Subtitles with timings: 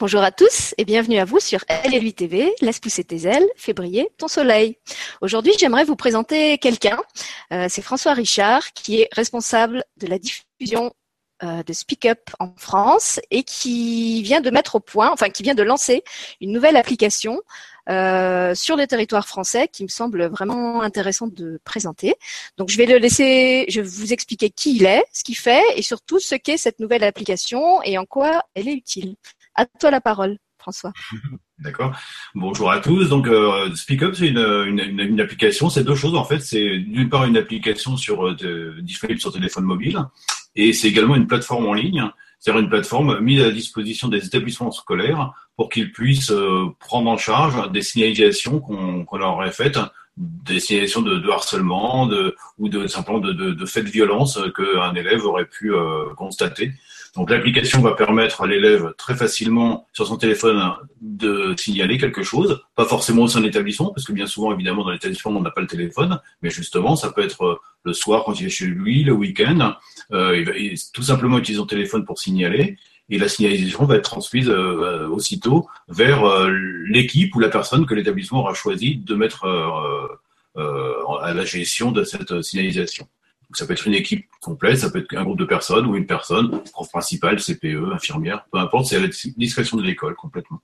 [0.00, 3.72] Bonjour à tous et bienvenue à vous sur LLU TV, Laisse pousser tes ailes, fais
[4.18, 4.76] ton soleil.
[5.20, 6.98] Aujourd'hui, j'aimerais vous présenter quelqu'un.
[7.52, 10.92] Euh, c'est François Richard qui est responsable de la diffusion
[11.44, 15.44] euh, de Speak Up en France et qui vient de mettre au point, enfin qui
[15.44, 16.02] vient de lancer
[16.40, 17.40] une nouvelle application
[17.88, 22.16] euh, sur le territoire français qui me semble vraiment intéressant de présenter.
[22.56, 25.62] Donc je vais le laisser, je vais vous expliquer qui il est, ce qu'il fait
[25.76, 29.14] et surtout ce qu'est cette nouvelle application et en quoi elle est utile.
[29.54, 30.92] À toi la parole, François.
[31.58, 31.94] D'accord.
[32.34, 33.08] Bonjour à tous.
[33.08, 35.70] Donc, euh, SpeakUp, c'est une, une, une, application.
[35.70, 36.40] C'est deux choses en fait.
[36.40, 40.00] C'est d'une part une application sur euh, disponible sur téléphone mobile,
[40.56, 42.10] et c'est également une plateforme en ligne.
[42.40, 47.16] C'est-à-dire une plateforme mise à disposition des établissements scolaires pour qu'ils puissent euh, prendre en
[47.16, 49.78] charge des signalisations qu'on qu'on leur aurait faites,
[50.16, 54.38] des signalisations de, de harcèlement, de, ou de simplement de, de, de faits de violence
[54.56, 56.72] qu'un élève aurait pu euh, constater.
[57.16, 60.60] Donc l'application va permettre à l'élève très facilement sur son téléphone
[61.00, 64.82] de signaler quelque chose, pas forcément au sein de l'établissement, parce que bien souvent évidemment
[64.84, 68.24] dans l'établissement on n'a pas le téléphone, mais justement ça peut être euh, le soir
[68.24, 69.74] quand il est chez lui, le week-end,
[70.12, 70.52] euh, il va
[70.92, 72.76] tout simplement utiliser son téléphone pour signaler,
[73.08, 76.48] et la signalisation va être transmise euh, aussitôt vers
[76.88, 79.44] l'équipe ou la personne que l'établissement aura choisi de mettre
[80.56, 83.06] à la gestion de cette signalisation
[83.52, 86.06] ça peut être une équipe complète, ça peut être un groupe de personnes ou une
[86.06, 90.60] personne, prof principal, CPE, infirmière, peu importe, c'est à la discrétion de l'école complètement.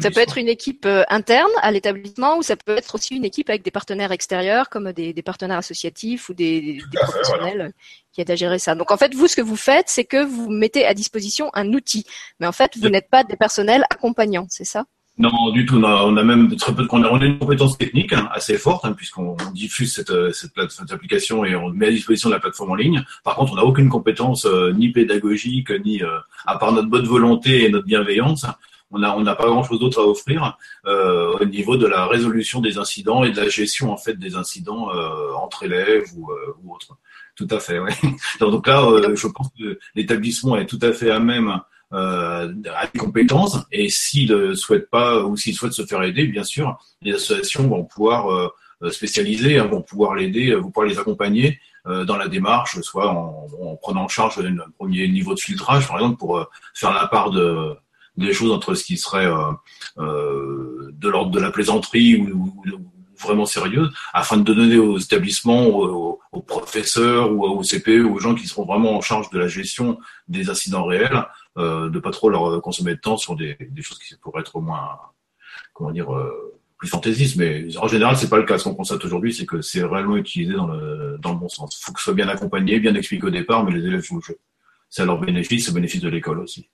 [0.00, 3.24] Ça peut être une équipe euh, interne à l'établissement ou ça peut être aussi une
[3.24, 7.72] équipe avec des partenaires extérieurs comme des, des partenaires associatifs ou des, des professionnels
[8.12, 8.74] qui aident à gérer ça.
[8.74, 11.72] Donc en fait, vous, ce que vous faites, c'est que vous mettez à disposition un
[11.72, 12.06] outil.
[12.38, 14.84] Mais en fait, vous n'êtes pas des personnels accompagnants, c'est ça?
[15.18, 15.76] Non, du tout.
[15.76, 16.86] On a, on a même très peu.
[16.90, 20.30] On a, on a une compétence technique hein, assez forte hein, puisqu'on diffuse cette, euh,
[20.32, 23.02] cette, cette, application et on met à disposition la plateforme en ligne.
[23.24, 27.06] Par contre, on n'a aucune compétence euh, ni pédagogique ni euh, à part notre bonne
[27.06, 28.44] volonté et notre bienveillance.
[28.90, 32.06] On n'a on n'a pas grand chose d'autre à offrir euh, au niveau de la
[32.06, 34.90] résolution des incidents et de la gestion en fait des incidents
[35.34, 36.30] entre élèves ou,
[36.62, 36.96] ou autres.
[37.34, 37.78] Tout à fait.
[37.78, 37.92] Ouais.
[38.40, 41.60] Donc là, je pense que l'établissement est tout à fait à même
[41.92, 46.26] euh, a des compétences et s'il ne souhaite pas ou s'il souhaite se faire aider,
[46.26, 50.98] bien sûr, les associations vont pouvoir euh, spécialiser, hein, vont pouvoir l'aider, vont pouvoir les
[50.98, 51.58] accompagner
[51.88, 55.86] euh, dans la démarche, soit en, en, prenant en charge un premier niveau de filtrage,
[55.86, 57.74] par exemple, pour euh, faire la part de
[58.16, 59.28] des choses entre ce qui serait
[59.98, 62.54] euh, de l'ordre de la plaisanterie ou,
[63.20, 68.46] vraiment sérieuse, afin de donner aux établissements, aux professeurs ou aux CPE, aux gens qui
[68.46, 69.98] seront vraiment en charge de la gestion
[70.28, 73.98] des incidents réels, euh, de pas trop leur consommer de temps sur des, des choses
[73.98, 74.98] qui pourraient être au moins,
[75.72, 77.36] comment dire, euh, plus fantaisistes.
[77.36, 78.58] Mais en général, c'est pas le cas.
[78.58, 81.78] Ce qu'on constate aujourd'hui, c'est que c'est réellement utilisé dans le, dans le bon sens.
[81.80, 84.16] Il faut que ce soit bien accompagné, bien expliqué au départ, mais les élèves jouent
[84.16, 84.38] le jeu.
[84.88, 86.68] C'est à leur bénéfice, au bénéfice de l'école aussi.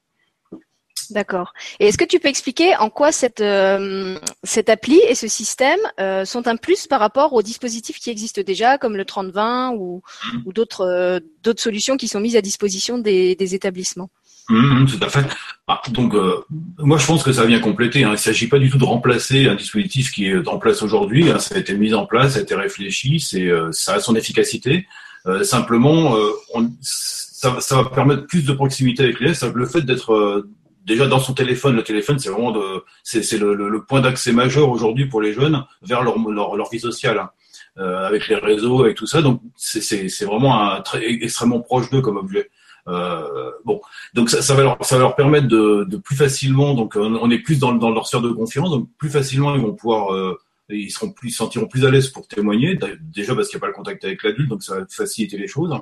[1.10, 1.52] D'accord.
[1.78, 5.80] Et est-ce que tu peux expliquer en quoi cette, euh, cette appli et ce système
[6.00, 10.02] euh, sont un plus par rapport aux dispositifs qui existent déjà, comme le 3020 ou,
[10.46, 14.10] ou d'autres euh, d'autres solutions qui sont mises à disposition des, des établissements?
[14.48, 15.24] Mmh, tout à fait.
[15.68, 16.44] Ah, donc, euh,
[16.78, 18.04] moi, je pense que ça vient compléter.
[18.04, 18.08] Hein.
[18.08, 21.30] Il ne s'agit pas du tout de remplacer un dispositif qui est en place aujourd'hui.
[21.30, 21.38] Hein.
[21.38, 24.16] Ça a été mis en place, ça a été réfléchi, c'est, euh, ça a son
[24.16, 24.86] efficacité.
[25.26, 29.82] Euh, simplement, euh, on, ça, ça, va permettre plus de proximité avec les Le fait
[29.82, 30.50] d'être euh,
[30.84, 34.00] déjà dans son téléphone, le téléphone, c'est vraiment de, c'est, c'est le, le, le, point
[34.00, 37.18] d'accès majeur aujourd'hui pour les jeunes vers leur, leur, leur vie sociale.
[37.18, 37.30] Hein.
[37.76, 39.22] avec les réseaux, et tout ça.
[39.22, 42.50] Donc, c'est vraiment un, très, extrêmement proche d'eux comme objet.
[42.88, 43.80] Euh, bon,
[44.14, 47.30] donc ça, ça, va leur, ça va leur permettre de, de plus facilement, donc on,
[47.30, 50.36] est plus dans, dans, leur sphère de confiance, donc plus facilement ils vont pouvoir, euh,
[50.68, 53.68] ils seront plus, sentiront plus à l'aise pour témoigner, déjà parce qu'il n'y a pas
[53.68, 55.72] le contact avec l'adulte, donc ça va faciliter les choses.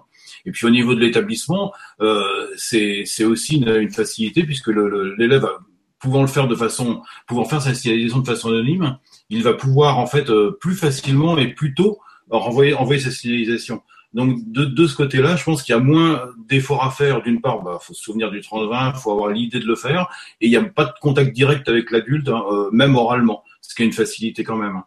[0.45, 5.49] Et puis au niveau de l'établissement, euh, c'est aussi une, une, facilité puisque l'élève
[6.01, 9.99] pouvant le faire de façon, pouvant faire sa signalisation de façon anonyme, il va pouvoir
[9.99, 11.99] en fait euh, plus facilement et plus tôt
[12.31, 13.83] renvoyer, envoyer sa signalisation.
[14.13, 17.23] Donc de, de ce côté-là, je pense qu'il y a moins d'efforts à faire.
[17.23, 20.09] D'une part, bah, faut se souvenir du 30-20, faut avoir l'idée de le faire,
[20.41, 23.75] et il n'y a pas de contact direct avec l'adulte, hein, euh, même oralement, ce
[23.75, 24.77] qui est une facilité quand même.
[24.77, 24.85] Hein.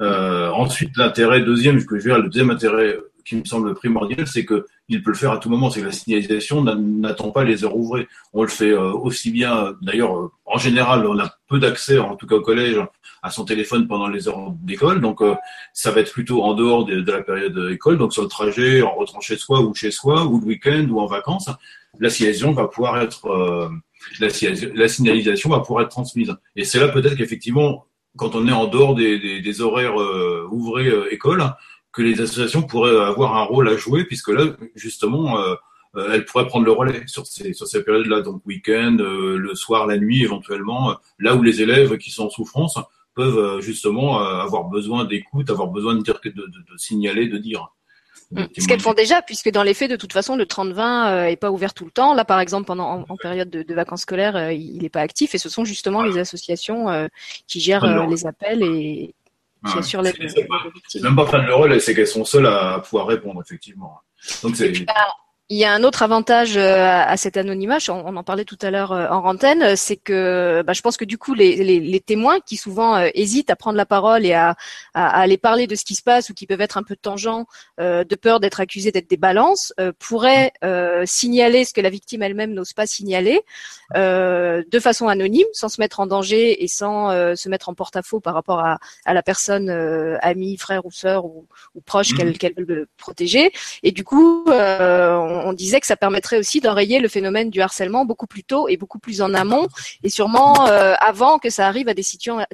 [0.00, 4.66] Euh, ensuite, l'intérêt deuxième, je veux le deuxième intérêt qui me semble primordial, c'est que
[4.88, 5.68] il peut le faire à tout moment.
[5.68, 8.06] C'est que la signalisation n'attend pas les heures ouvrées.
[8.32, 9.74] On le fait euh, aussi bien.
[9.82, 12.80] D'ailleurs, euh, en général, on a peu d'accès, en tout cas au collège,
[13.22, 15.00] à son téléphone pendant les heures d'école.
[15.00, 15.34] Donc, euh,
[15.72, 17.98] ça va être plutôt en dehors de, la période d'école.
[17.98, 21.00] Donc, sur le trajet, en rentrant chez soi ou chez soi, ou le week-end ou
[21.00, 21.50] en vacances,
[21.98, 23.70] la signalisation va pouvoir être
[24.20, 26.32] la, signalisation va pouvoir être transmise.
[26.54, 27.86] Et c'est là peut-être qu'effectivement,
[28.16, 29.96] quand on est en dehors des, horaires
[30.50, 31.42] ouvrés école,
[31.96, 34.44] que les associations pourraient avoir un rôle à jouer, puisque là,
[34.74, 35.54] justement, euh,
[36.12, 39.96] elle pourrait prendre le relais sur ces, sur ces périodes-là, donc week-end, le soir, la
[39.96, 42.78] nuit éventuellement, là où les élèves qui sont en souffrance
[43.14, 47.70] peuvent justement avoir besoin d'écoute, avoir besoin de, dire, de, de, de signaler, de dire.
[48.32, 48.44] Mm.
[48.58, 51.36] Ce qu'elles font déjà, puisque dans les faits, de toute façon, le 30-20 euh, est
[51.36, 52.14] pas ouvert tout le temps.
[52.14, 55.38] Là, par exemple, pendant en, période de, vacances scolaires, euh, il n'est pas actif, et
[55.38, 57.06] ce sont justement les associations euh,
[57.46, 59.14] qui gèrent les appels et
[59.64, 60.12] assurent les
[60.88, 64.00] C'est même pas de le rôle, c'est qu'elles sont seules à pouvoir répondre, effectivement.
[64.42, 64.84] Donc c'est.
[64.84, 64.94] Bah,
[65.48, 68.72] il y a un autre avantage euh, à cet anonymat, on en parlait tout à
[68.72, 72.00] l'heure euh, en antenne, c'est que bah, je pense que du coup les, les, les
[72.00, 74.56] témoins qui souvent euh, hésitent à prendre la parole et à,
[74.94, 77.46] à, aller parler de ce qui se passe ou qui peuvent être un peu tangents
[77.78, 80.52] de peur d'être accusés d'être des balances, pourraient
[81.04, 83.40] signaler ce que la victime elle-même n'ose pas signaler
[83.94, 88.34] de façon anonyme, sans se mettre en danger et sans se mettre en porte-à-faux par
[88.34, 89.70] rapport à, à la personne
[90.22, 92.32] amie, frère ou sœur ou, ou proche mmh.
[92.34, 93.52] qu'elle veut protéger.
[93.82, 98.26] Et du coup, on, disait que ça permettrait aussi d'enrayer le phénomène du harcèlement beaucoup
[98.26, 99.66] plus tôt et beaucoup plus en amont,
[100.02, 102.04] et sûrement euh, avant que ça arrive à des,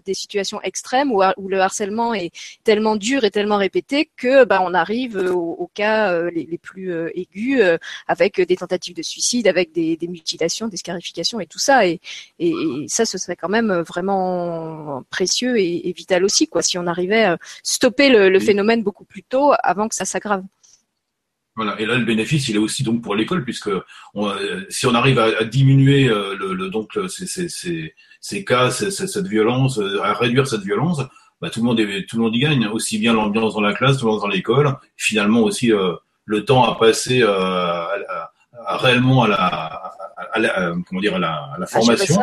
[0.05, 2.31] des situations extrêmes où, où, le harcèlement est
[2.65, 7.11] tellement dur et tellement répété que bah, on arrive aux, cas euh, les, plus euh,
[7.15, 7.63] aigus
[8.07, 11.87] avec des tentatives de suicide, avec des, mutilations, des scarifications et tout ça.
[11.87, 12.01] Et,
[12.39, 12.53] et,
[12.89, 17.39] ça, ce serait quand même vraiment précieux et, vital aussi, quoi, si on arrivait à
[17.63, 20.43] stopper le phénomène beaucoup plus tôt avant que ça s'aggrave.
[21.55, 21.79] Voilà.
[21.81, 23.71] Et là, le bénéfice, il est aussi donc pour l'école, puisque
[24.15, 28.71] on, euh, si on arrive à, diminuer euh, le, donc ces, ces, ces, ces cas,
[28.71, 31.03] cette violence, euh, à réduire cette violence,
[31.41, 32.67] bah, tout le monde est, tout le monde y gagne.
[32.69, 34.77] Aussi bien l'ambiance dans la classe, tout le monde dans l'école.
[34.97, 35.73] Finalement aussi
[36.25, 37.89] le temps à passer à,
[38.79, 39.37] réellement à la,
[40.33, 42.23] à comment dire à la, à la formation.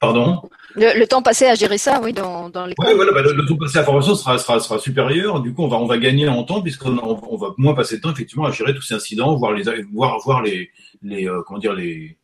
[0.00, 0.42] Pardon
[0.76, 2.74] le, temps passé à gérer ça, oui, dans, dans les.
[2.78, 5.40] Oui, voilà, bah, le, temps passé à la formation sera, sera, sera supérieur.
[5.40, 8.02] Du coup, on va, on va gagner en temps puisqu'on on va moins passer de
[8.02, 10.70] temps effectivement à gérer tous ces incidents, voir les, voir, voir les,
[11.02, 12.16] les, euh, comment dire, les,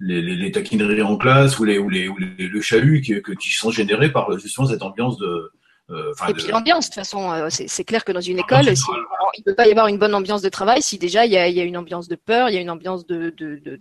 [0.00, 3.14] les, les, les, taquineries en classe ou les, ou les, ou les le chahut qui,
[3.40, 5.50] qui sont générés par justement cette ambiance de,
[5.90, 9.44] et puis l'ambiance, de toute façon, euh, c'est clair que dans une école, il ne
[9.44, 11.60] peut pas y avoir une bonne ambiance de travail si déjà il y a, y
[11.60, 13.34] a, une ambiance de peur, il y a une ambiance de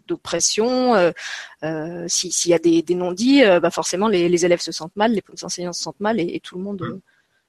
[0.08, 0.96] d'oppression.
[0.96, 1.14] De,
[1.64, 5.14] euh, S'il y a des, des non-dits, bah forcément les, les, élèves se sentent mal,
[5.14, 7.02] les enseignants se sentent mal et, tout le monde,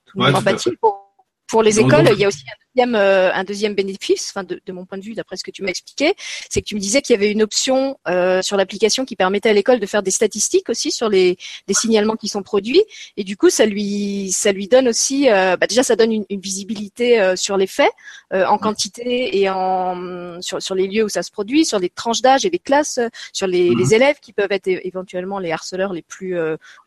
[0.05, 0.77] tout le monde empathie.
[0.77, 1.17] Pour,
[1.49, 4.61] pour les écoles, il y a aussi un deuxième, euh, un deuxième bénéfice, enfin de,
[4.65, 6.15] de mon point de vue, d'après ce que tu m'as expliqué,
[6.51, 9.49] c'est que tu me disais qu'il y avait une option euh, sur l'application qui permettait
[9.49, 11.37] à l'école de faire des statistiques aussi sur les,
[11.69, 12.83] les, signalements qui sont produits,
[13.17, 16.25] et du coup ça lui ça lui donne aussi, euh, bah déjà ça donne une,
[16.31, 17.93] une visibilité euh, sur les faits
[18.33, 22.21] en quantité et en sur, sur les lieux où ça se produit, sur les tranches
[22.21, 22.99] d'âge et les classes,
[23.33, 23.93] sur les, les, mhm.
[23.93, 26.37] élèves qui peuvent être éventuellement les harceleurs les plus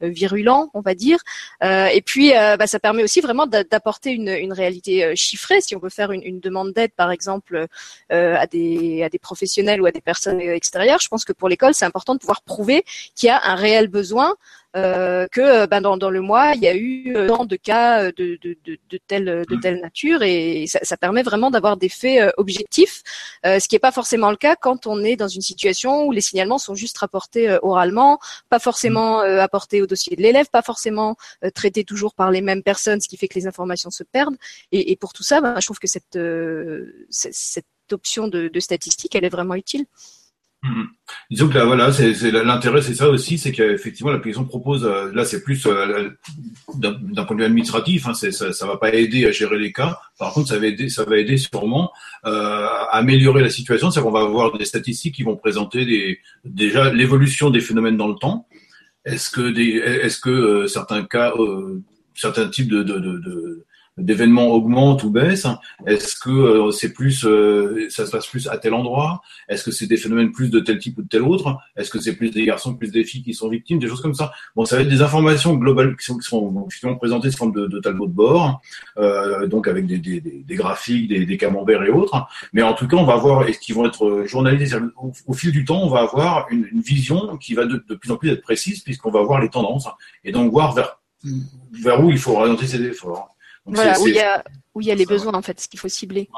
[0.01, 1.19] virulents, on va dire,
[1.61, 5.89] et puis bah, ça permet aussi vraiment d'apporter une, une réalité chiffrée si on veut
[5.89, 7.67] faire une, une demande d'aide, par exemple,
[8.11, 11.49] euh, à, des, à des professionnels ou à des personnes extérieures, je pense que pour
[11.49, 12.83] l'école, c'est important de pouvoir prouver
[13.15, 14.35] qu'il y a un réel besoin
[14.77, 18.37] euh, que ben, dans, dans, le mois, il y a eu tant de cas de,
[18.41, 19.59] de, de, de, telle, de mmh.
[19.59, 23.01] telle nature et ça, ça permet vraiment d'avoir des faits objectifs,
[23.45, 26.11] euh, ce qui n'est pas forcément le cas quand on est dans une situation où
[26.11, 28.19] les signalements sont juste rapportés oralement,
[28.49, 29.39] pas forcément mmh.
[29.39, 31.15] apportés au dossier de l'élève, pas forcément
[31.53, 34.37] traités toujours par les mêmes personnes, ce qui fait que les informations se perdent.
[34.71, 36.17] Et, et pour tout ça, ben, je trouve que cette,
[37.09, 39.85] cette, cette option de, de statistique, elle est vraiment utile.
[40.63, 40.83] Mmh.
[41.29, 45.23] Disons que là, voilà, c'est l'intérêt, c'est ça aussi, c'est qu'effectivement l'application propose, euh, là
[45.23, 46.09] c'est plus euh,
[46.73, 49.99] d'un point de vue administratif, hein, ça, ça va pas aider à gérer les cas.
[50.17, 51.91] Par contre, ça va aider, ça va aider sûrement
[52.25, 56.19] euh, à améliorer la situation, c'est qu'on va avoir des statistiques qui vont présenter des,
[56.43, 58.47] déjà l'évolution des phénomènes dans le temps.
[59.05, 61.33] Est-ce que des, est-ce que certains cas,
[62.15, 63.65] certains types de, de, de
[63.97, 65.47] d'événements augmentent ou baissent
[65.85, 69.21] Est-ce que euh, c'est plus, euh, ça se passe plus à tel endroit?
[69.49, 71.57] Est-ce que c'est des phénomènes plus de tel type ou de tel autre?
[71.75, 74.13] Est-ce que c'est plus des garçons, plus des filles qui sont victimes Des choses comme
[74.13, 74.31] ça?
[74.55, 77.67] Bon, ça va être des informations globales qui sont, qui sont présentées sous forme de,
[77.67, 78.61] de tableau de bord,
[78.97, 82.27] euh, donc avec des, des, des graphiques, des, des, camemberts et autres.
[82.53, 84.77] Mais en tout cas, on va avoir, et qui vont être journalisés
[85.27, 88.11] au, fil du temps, on va avoir une, une vision qui va de, de, plus
[88.11, 89.87] en plus être précise, puisqu'on va voir les tendances
[90.23, 90.99] et donc voir vers,
[91.71, 93.36] vers où il faut orienter ses efforts
[93.67, 94.43] voilà, où il y a
[94.73, 96.29] où il y a les besoins en fait, ce qu'il faut cibler.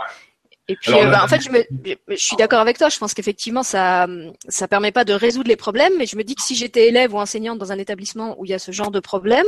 [0.69, 1.65] Et puis, euh, bah, en fait, je, me,
[2.09, 2.89] je suis d'accord avec toi.
[2.89, 4.05] Je pense qu'effectivement, ça,
[4.49, 7.11] ça permet pas de résoudre les problèmes, mais je me dis que si j'étais élève
[7.11, 9.47] ou enseignante dans un établissement où il y a ce genre de problème,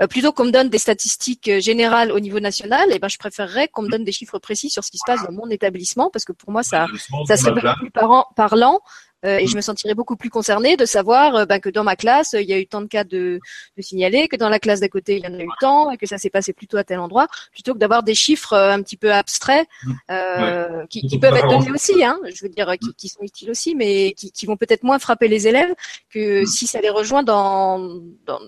[0.00, 3.08] euh, plutôt qu'on me donne des statistiques euh, générales au niveau national, et eh ben,
[3.08, 5.50] je préférerais qu'on me donne des chiffres précis sur ce qui se passe dans mon
[5.50, 6.86] établissement, parce que pour moi, ça,
[7.26, 8.80] ça serait beaucoup plus parlant
[9.24, 11.96] euh, et je me sentirais beaucoup plus concernée de savoir euh, bah, que dans ma
[11.96, 13.40] classe il y a eu tant de cas de,
[13.76, 15.96] de signalés, que dans la classe d'à côté il y en a eu tant, et
[15.96, 18.96] que ça s'est passé plutôt à tel endroit, plutôt que d'avoir des chiffres un petit
[18.96, 20.86] peu abstraits mmh.
[20.88, 23.74] qui, qui peuvent être donnés aussi, hein, je veux dire qui, qui, sont utiles aussi,
[23.74, 25.74] mais qui, qui vont peut-être moins frapper les élèves
[26.10, 27.78] que si ça les rejoint dans,
[28.26, 28.40] dans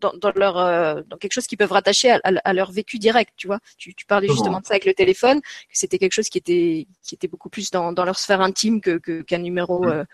[0.00, 3.32] dans, dans leur euh, dans quelque chose qu'ils peuvent rattacher à, à, leur vécu direct,
[3.36, 3.58] tu vois.
[3.78, 6.86] Tu, tu parlais justement de ça avec le téléphone, que c'était quelque chose qui était
[7.02, 10.04] qui était beaucoup plus dans, dans leur sphère intime que qu'un numéro euh, euh,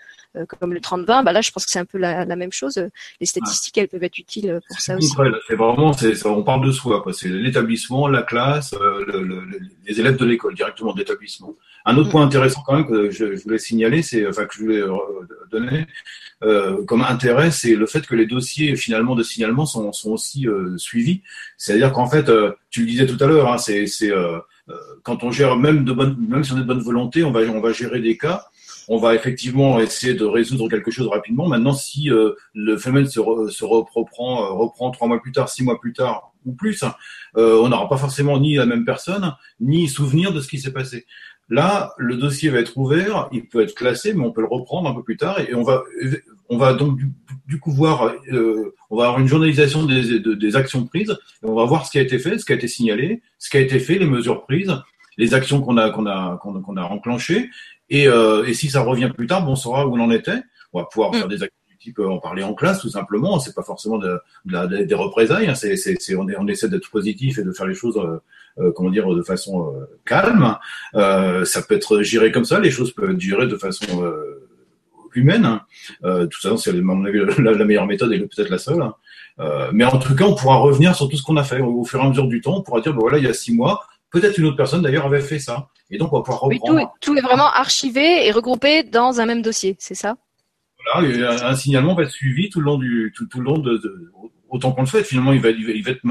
[0.58, 1.24] comme le 30-20.
[1.24, 2.80] Bah là, je pense que c'est un peu la, la, même chose.
[3.20, 5.14] Les statistiques, elles peuvent être utiles pour ça aussi.
[5.48, 5.92] c'est vraiment,
[6.24, 7.04] on parle de soi.
[7.12, 9.42] C'est l'établissement, la classe, le, le,
[9.86, 11.54] les élèves de l'école directement d'établissement.
[11.84, 12.12] Un autre mm.
[12.12, 14.82] point intéressant quand même que je, je voulais signaler, c'est enfin que je voulais
[15.50, 15.86] donner,
[16.42, 20.46] euh, comme intérêt, c'est le fait que les dossiers finalement de signalement sont, sont aussi
[20.46, 21.22] euh, suivis.
[21.56, 23.86] C'est-à-dire qu'en fait, euh, tu le disais tout à l'heure, hein, c'est
[25.04, 27.40] quand on gère même de bonne, même si on est de bonne volonté, on va
[27.42, 28.46] on va gérer des cas.
[28.88, 31.48] On va effectivement essayer de résoudre quelque chose rapidement.
[31.48, 35.92] Maintenant, si le phénomène se, se reprend, reprend trois mois plus tard, six mois plus
[35.92, 36.94] tard ou plus, hein,
[37.34, 41.04] on n'aura pas forcément ni la même personne, ni souvenir de ce qui s'est passé.
[41.48, 44.88] Là, le dossier va être ouvert, il peut être classé, mais on peut le reprendre
[44.88, 45.84] un peu plus tard et on va,
[46.48, 46.98] on va donc
[47.46, 51.54] du, coup voir, euh, on va avoir une journalisation des, des actions prises et on
[51.54, 53.60] va voir ce qui a été fait, ce qui a été signalé, ce qui a
[53.60, 54.76] été fait, les mesures prises,
[55.18, 57.48] les actions qu'on a qu'on a qu'on a enclenchées
[57.90, 60.42] et, euh, et si ça revient plus tard, bon, on saura où on en était.
[60.72, 61.14] On va pouvoir mm.
[61.14, 63.38] faire des actions peut en parler en classe tout simplement.
[63.38, 64.20] C'est pas forcément de,
[64.84, 65.48] des représailles.
[65.48, 65.54] Hein.
[65.54, 68.20] C'est, c'est, on, on, essaie d'être positif et de faire les choses, euh,
[68.58, 70.56] euh comment dire, de façon euh, calme.
[70.94, 72.60] Euh, ça peut être géré comme ça.
[72.60, 74.04] Les choses peuvent être gérées de façon
[75.14, 75.60] humaine.
[76.02, 78.82] tout ça, c'est à mon avis la, la, meilleure méthode et peut-être la seule.
[78.82, 78.94] Hein.
[79.72, 82.00] mais en tout cas, on pourra revenir sur tout ce qu'on a fait au fur
[82.00, 82.58] et à mesure du temps.
[82.58, 85.06] On pourra dire, ben voilà, il y a six mois, peut-être une autre personne d'ailleurs
[85.06, 85.68] avait fait ça.
[85.90, 86.74] Et donc, on va pouvoir reprendre.
[86.74, 90.16] Oui, tout, tout est vraiment archivé et regroupé dans un même dossier, c'est ça?
[90.94, 93.80] Un signalement va être suivi tout le long du tout, le long de,
[94.48, 95.02] autant qu'on le fait.
[95.02, 96.02] Finalement, il va, il va être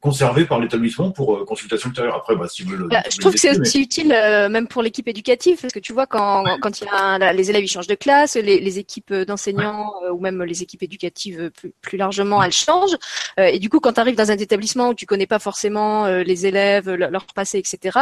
[0.00, 2.16] conservé par l'établissement pour euh, consultation ultérieure.
[2.16, 5.58] Après, bah, si bah, je trouve que c'est aussi utile, euh, même pour l'équipe éducative,
[5.60, 8.36] parce que tu vois, quand, quand il y a les élèves ils changent de classe,
[8.36, 12.96] les, les équipes d'enseignants euh, ou même les équipes éducatives plus, plus largement, elles changent.
[13.38, 16.46] et du coup, quand tu arrives dans un établissement où tu connais pas forcément les
[16.46, 17.98] élèves, leur, passé, etc.,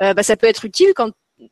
[0.00, 1.10] bah, ça peut être utile quand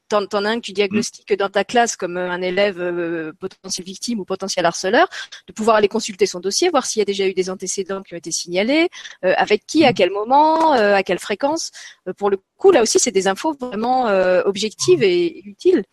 [0.09, 3.87] t'en, t'en as un que tu diagnostiques dans ta classe comme un élève euh, potentiel
[3.87, 5.09] victime ou potentiel harceleur,
[5.47, 8.15] de pouvoir aller consulter son dossier, voir s'il y a déjà eu des antécédents qui
[8.15, 8.89] ont été signalés,
[9.25, 11.71] euh, avec qui, à quel moment, euh, à quelle fréquence.
[12.17, 14.07] pour le coup, là aussi, c'est des infos vraiment
[14.45, 15.85] objectives et utiles.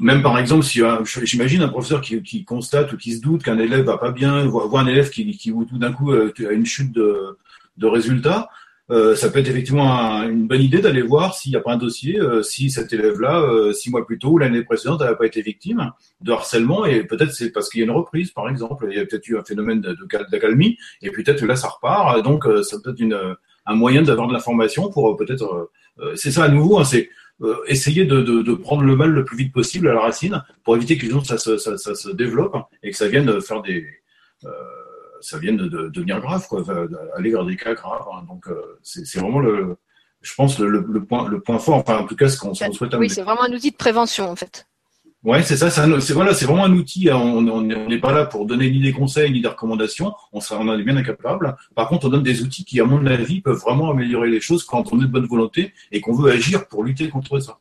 [0.00, 0.80] Même par exemple, si
[1.22, 4.44] j'imagine un professeur qui, qui, constate ou qui se doute qu'un élève va pas bien,
[4.46, 7.38] voit, un élève qui, qui tout d'un coup a une chute de,
[7.76, 8.50] de résultats,
[8.90, 11.76] euh, ça peut être effectivement une bonne idée d'aller voir s'il n'y a pas un
[11.76, 15.26] dossier, euh, si cet élève-là, euh, six mois plus tôt ou l'année précédente, n'avait pas
[15.26, 15.92] été victime
[16.22, 19.00] de harcèlement, et peut-être c'est parce qu'il y a une reprise, par exemple, il y
[19.00, 19.82] a peut-être eu un phénomène
[20.30, 24.88] d'accalmie, et peut-être là ça repart, donc ça peut être un moyen d'avoir de l'information
[24.88, 25.70] pour peut-être,
[26.14, 27.10] c'est ça à nouveau, hein, c'est
[27.66, 30.76] essayer de, de, de, prendre le mal le plus vite possible à la racine pour
[30.76, 33.86] éviter que ça, ça, ça, ça se développe et que ça vienne faire des
[35.20, 36.64] ça vient de, de, devenir grave, quoi,
[37.16, 38.06] aller vers des cas graves.
[38.12, 38.24] Hein.
[38.28, 39.76] Donc, euh, c'est vraiment le,
[40.22, 42.94] je pense, le, le, point, le point fort, enfin, en tout cas, ce qu'on souhaite
[42.94, 44.66] Oui, c'est vraiment un outil de prévention, en fait.
[45.24, 45.68] Ouais, c'est ça.
[45.68, 47.10] C'est voilà, c'est vraiment un outil.
[47.10, 47.16] Hein.
[47.16, 50.12] On n'est pas là pour donner ni des conseils ni des recommandations.
[50.32, 51.56] On, sera, on en est bien incapable.
[51.74, 54.64] Par contre, on donne des outils qui, à mon avis, peuvent vraiment améliorer les choses
[54.64, 57.58] quand on est de bonne volonté et qu'on veut agir pour lutter contre ça.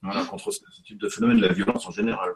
[0.00, 2.30] Voilà, contre ce, type de phénomène, la violence en général.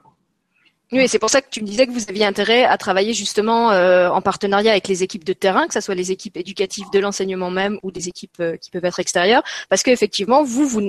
[0.92, 3.72] Oui, c'est pour ça que tu me disais que vous aviez intérêt à travailler justement
[3.72, 7.00] euh, en partenariat avec les équipes de terrain, que ce soit les équipes éducatives de
[7.00, 10.80] l'enseignement même ou des équipes euh, qui peuvent être extérieures, parce qu'effectivement, vous, vous,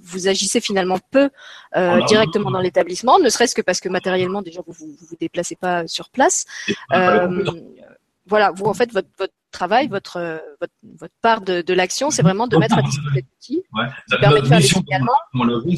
[0.00, 1.30] vous agissez finalement peu
[1.76, 5.56] euh, directement dans l'établissement, ne serait-ce que parce que matériellement, déjà, vous vous, vous, déplacez
[5.56, 6.44] pas sur place.
[8.26, 12.22] Voilà, vous en fait, votre, votre travail, votre, votre, votre part de, de l'action, c'est
[12.22, 13.86] vraiment de mettre à disposition des outils, ouais.
[14.08, 14.84] qui de faire mission,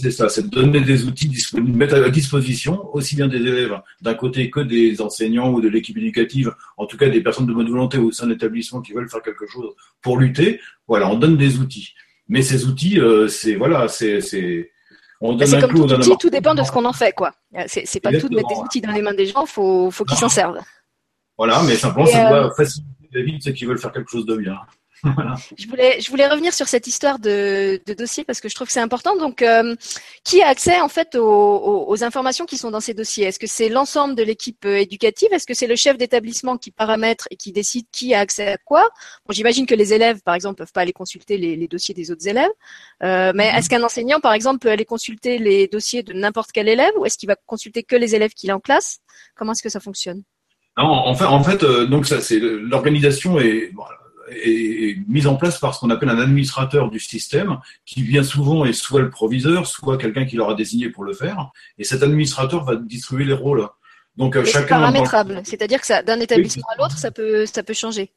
[0.00, 3.81] c'est ça, c'est de donner des outils, de mettre à disposition aussi bien des élèves
[4.00, 7.53] d'un côté que des enseignants ou de l'équipe éducative, en tout cas des personnes de
[7.53, 10.61] bonne volonté au sein d'établissements qui veulent faire quelque chose pour lutter.
[10.87, 11.95] Voilà, on donne des outils.
[12.29, 14.71] Mais ces outils, euh, c'est voilà, c'est c'est
[15.21, 17.33] on donne un comme tout outil, tout dépend de ce qu'on en fait, quoi.
[17.67, 20.19] C'est pas tout de mettre des outils dans les mains des gens, faut faut qu'ils
[20.19, 20.61] s'en servent.
[21.38, 24.26] Voilà, mais simplement, ça doit faciliter la vie de ceux qui veulent faire quelque chose
[24.26, 24.57] de bien.
[25.57, 28.66] Je voulais, je voulais revenir sur cette histoire de, de dossier parce que je trouve
[28.66, 29.16] que c'est important.
[29.16, 29.75] Donc, euh,
[30.25, 33.26] qui a accès en fait aux, aux, informations qui sont dans ces dossiers?
[33.26, 35.28] Est-ce que c'est l'ensemble de l'équipe euh, éducative?
[35.33, 38.57] Est-ce que c'est le chef d'établissement qui paramètre et qui décide qui a accès à
[38.57, 38.88] quoi?
[39.26, 42.11] Bon, j'imagine que les élèves, par exemple, peuvent pas aller consulter les, les dossiers des
[42.11, 42.50] autres élèves.
[43.02, 46.69] Euh, mais est-ce qu'un enseignant, par exemple, peut aller consulter les dossiers de n'importe quel
[46.69, 49.00] élève ou est-ce qu'il va consulter que les élèves qu'il a en classe?
[49.35, 50.23] Comment est-ce que ça fonctionne?
[50.85, 53.73] Non, en fait, en fait, euh, donc ça, c'est l'organisation est,
[54.30, 58.64] est, mise en place par ce qu'on appelle un administrateur du système, qui vient souvent
[58.64, 61.50] est soit le proviseur, soit quelqu'un qui l'aura désigné pour le faire.
[61.78, 63.66] Et cet administrateur va distribuer les rôles.
[64.16, 64.78] Donc euh, chacun.
[64.78, 68.11] paramétrable, c'est-à-dire que ça, d'un établissement à l'autre, ça peut, ça peut changer.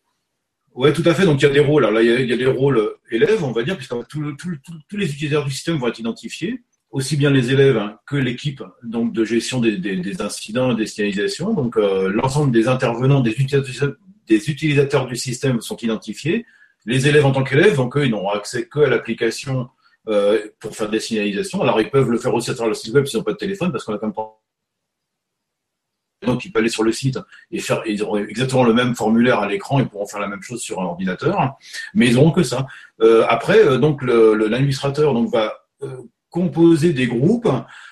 [0.75, 1.25] Ouais, tout à fait.
[1.25, 1.85] Donc il y a des rôles.
[1.85, 3.95] Alors là, il y a, il y a des rôles élèves, on va dire, puisque
[4.07, 6.61] tous les utilisateurs du système vont être identifiés
[6.91, 10.87] aussi bien les élèves hein, que l'équipe donc de gestion des, des, des incidents des
[10.87, 11.53] signalisations.
[11.53, 13.95] Donc euh, l'ensemble des intervenants, des utilisateurs,
[14.27, 16.45] des utilisateurs du système sont identifiés.
[16.85, 19.69] Les élèves en tant qu'élèves, donc eux, ils n'auront accès que à l'application
[20.07, 21.61] euh, pour faire des signalisations.
[21.61, 23.37] Alors ils peuvent le faire aussi à travers le site web s'ils n'ont pas de
[23.37, 24.39] téléphone, parce qu'on a quand même pas
[26.25, 27.17] donc ils peuvent aller sur le site
[27.51, 30.41] et faire, ils auront exactement le même formulaire à l'écran et pourront faire la même
[30.41, 31.57] chose sur un ordinateur,
[31.93, 32.67] mais ils auront que ça.
[33.01, 37.49] Euh, après, euh, donc l'administrateur donc va euh, composer des groupes.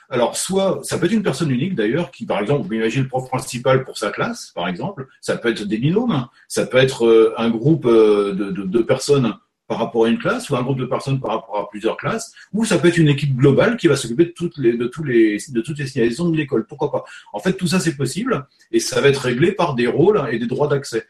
[0.10, 3.10] Alors, soit, ça peut être une personne unique d'ailleurs, qui, par exemple, vous imaginez le
[3.10, 5.08] prof principal pour sa classe, par exemple.
[5.22, 6.28] Ça peut être des binômes.
[6.48, 9.34] Ça peut être euh, un groupe euh, de, de, personnes
[9.68, 12.32] par rapport à une classe, ou un groupe de personnes par rapport à plusieurs classes,
[12.54, 15.04] ou ça peut être une équipe globale qui va s'occuper de toutes les, de tous
[15.04, 16.66] les, de toutes les signalisations de l'école.
[16.66, 17.04] Pourquoi pas?
[17.34, 20.40] En fait, tout ça, c'est possible, et ça va être réglé par des rôles et
[20.40, 21.06] des droits d'accès.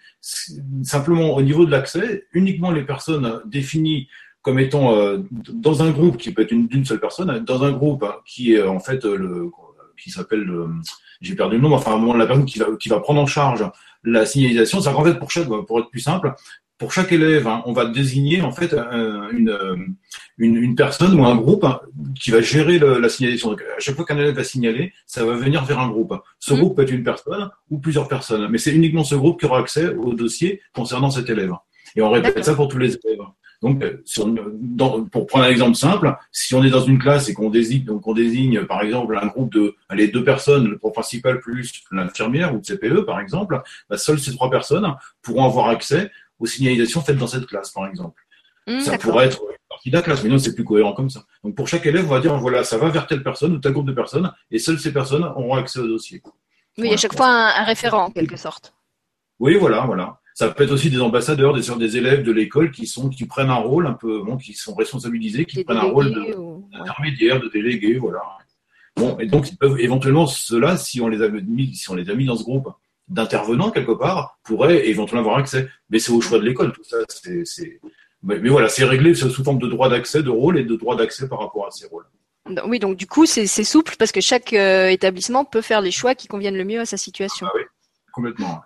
[0.81, 4.07] Simplement, au niveau de l'accès, uniquement les personnes définies
[4.48, 5.18] comme étant euh,
[5.51, 8.80] dans un groupe qui peut être d'une seule personne, dans un groupe qui est en
[8.80, 9.51] fait le
[10.01, 10.50] qui s'appelle
[11.20, 13.70] j'ai perdu le nom, enfin la personne qui va qui va prendre en charge
[14.06, 16.34] la signalisation, c'est qu'en fait pour chaque pour être plus simple,
[16.77, 18.74] pour chaque élève, hein, on va désigner en fait
[19.34, 19.84] une,
[20.38, 21.82] une, une, personne ou un groupe hein,
[22.18, 23.50] qui va gérer le, la signalisation.
[23.50, 26.13] Donc, à chaque fois qu'un élève va signaler, ça va venir vers un groupe.
[26.39, 26.58] Ce mmh.
[26.58, 29.60] groupe peut être une personne ou plusieurs personnes, mais c'est uniquement ce groupe qui aura
[29.60, 31.51] accès au dossier concernant cet élève.
[31.98, 33.25] Et on répète ça pour tous les élèves.
[33.61, 34.03] Donc, euh,
[34.59, 37.83] dans, pour prendre un exemple simple, si on est dans une classe et qu'on désigne,
[37.83, 41.83] donc on désigne par exemple un groupe de, allez, deux personnes, le prof principal plus
[41.91, 46.45] l'infirmière ou le CPE par exemple, bah, seules ces trois personnes pourront avoir accès aux
[46.45, 48.21] signalisations faites dans cette classe par exemple.
[48.67, 51.23] Mmh, ça pourrait être partie de la classe, mais non, c'est plus cohérent comme ça.
[51.43, 53.73] Donc pour chaque élève, on va dire voilà, ça va vers telle personne ou tel
[53.73, 56.21] groupe de personnes, et seules ces personnes auront accès au dossier.
[56.77, 58.75] Oui, à chaque fois un, un référent en quelque sorte.
[59.39, 60.19] Oui, voilà, voilà.
[60.38, 63.50] Ça peut être aussi des ambassadeurs, des, des élèves de l'école qui sont qui prennent
[63.50, 66.14] un rôle un peu, bon, qui sont responsabilisés, qui prennent un rôle
[66.72, 68.22] d'intermédiaire, de, délégué, voilà.
[68.96, 72.07] Bon, et donc ils peuvent éventuellement cela, si on les a mis, si on les
[72.11, 72.70] a mis dans ce groupe
[73.07, 75.70] d'intervenants quelque part, pourraient éventuellement avoir accès.
[75.90, 76.98] Mais c'est au choix de l'école, tout ça.
[77.09, 77.79] C'est,
[78.22, 80.96] mais, mais, voilà, c'est réglé sous forme de droit d'accès, de rôle et de droit
[80.96, 82.05] d'accès par rapport à ces rôles.
[82.68, 86.14] Oui, donc du coup, c'est souple parce que chaque euh, établissement peut faire les choix
[86.14, 87.48] qui conviennent le mieux à sa situation.
[87.50, 87.64] Ah oui,
[88.14, 88.61] complètement.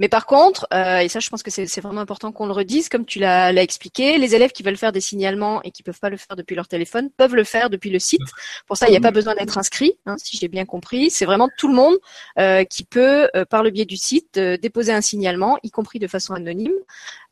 [0.00, 2.88] Mais par contre, euh, et ça je pense que c'est vraiment important qu'on le redise,
[2.88, 6.10] comme tu l'as expliqué, les élèves qui veulent faire des signalements et qui peuvent pas
[6.10, 8.20] le faire depuis leur téléphone peuvent le faire depuis le site.
[8.66, 11.10] Pour ça, il n'y a pas besoin d'être inscrit, hein, si j'ai bien compris.
[11.10, 11.96] C'est vraiment tout le monde
[12.38, 15.98] euh, qui peut, euh, par le biais du site, euh, déposer un signalement, y compris
[15.98, 16.72] de façon anonyme.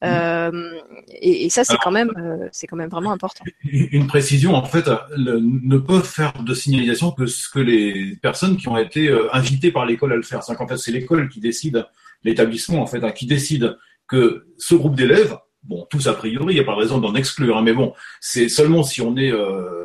[0.04, 0.78] Euh,
[1.08, 2.12] et, et, ça, c'est quand même,
[2.52, 3.44] c'est quand même vraiment important.
[3.64, 8.56] Une précision, en fait, le, ne peuvent faire de signalisation que ce que les personnes
[8.56, 10.42] qui ont été invitées par l'école à le faire.
[10.42, 11.86] C'est qu'en fait, c'est l'école qui décide
[12.24, 13.76] l'établissement en fait hein, qui décide
[14.06, 17.14] que ce groupe d'élèves, bon, tous a priori, il n'y a pas de raison d'en
[17.14, 19.84] exclure, hein, mais bon, c'est seulement si on est euh,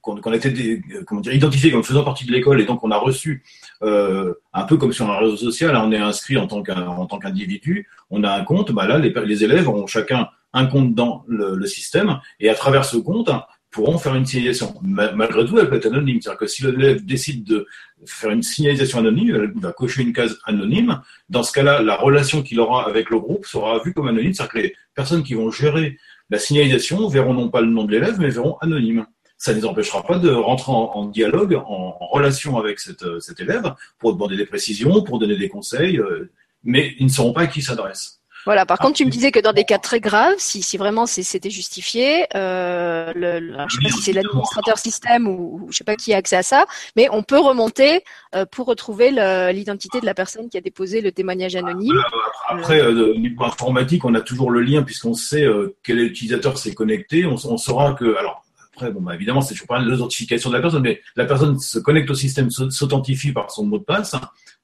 [0.00, 2.96] qu'on a été comment dire, identifié comme faisant partie de l'école et donc on a
[2.96, 3.42] reçu
[3.82, 7.88] euh, un peu comme sur un réseau social, hein, on est inscrit en tant qu'individu,
[8.10, 11.66] on a un compte, bah là les, les, élèves ont chacun un compte dans le
[11.66, 13.30] système et à travers ce compte,
[13.76, 14.74] pourront faire une signalisation.
[14.82, 16.18] Malgré tout, elle peut être anonyme.
[16.22, 17.66] C'est-à-dire que si l'élève décide de
[18.06, 21.02] faire une signalisation anonyme, il va cocher une case anonyme.
[21.28, 24.32] Dans ce cas-là, la relation qu'il aura avec le groupe sera vue comme anonyme.
[24.32, 25.98] C'est-à-dire que les personnes qui vont gérer
[26.30, 29.06] la signalisation verront non pas le nom de l'élève, mais verront anonyme.
[29.36, 34.14] Ça ne les empêchera pas de rentrer en, dialogue, en, relation avec cet élève, pour
[34.14, 36.30] demander des précisions, pour donner des conseils, euh,
[36.64, 38.22] mais ils ne sauront pas à qui s'adresse.
[38.46, 38.64] Voilà.
[38.64, 41.50] Par contre, tu me disais que dans des cas très graves, si, si vraiment c'était
[41.50, 45.84] justifié, euh, le, le, je sais pas si c'est l'administrateur système ou, ou, je sais
[45.84, 48.02] pas qui a accès à ça, mais on peut remonter
[48.34, 49.10] euh, pour retrouver
[49.52, 52.00] l'identité de la personne qui a déposé le témoignage anonyme.
[52.48, 56.56] Après, euh, au niveau informatique, on a toujours le lien puisqu'on sait euh, quel utilisateur
[56.56, 57.26] s'est connecté.
[57.26, 58.45] On, on saura que alors
[58.76, 61.78] après, bon, bah, évidemment, c'est toujours pas l'authentification de la personne, mais la personne se
[61.78, 64.14] connecte au système, s'authentifie par son mot de passe.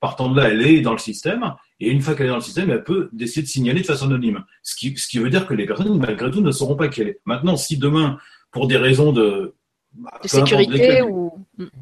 [0.01, 2.43] Partant de là, elle est dans le système, et une fois qu'elle est dans le
[2.43, 4.45] système, elle peut décider de signaler de façon anonyme.
[4.63, 7.01] Ce qui, ce qui veut dire que les personnes, malgré tout, ne sauront pas qui
[7.01, 7.21] elle est.
[7.25, 8.19] Maintenant, si demain,
[8.51, 9.55] pour des raisons de,
[9.95, 11.33] bah, de sécurité ou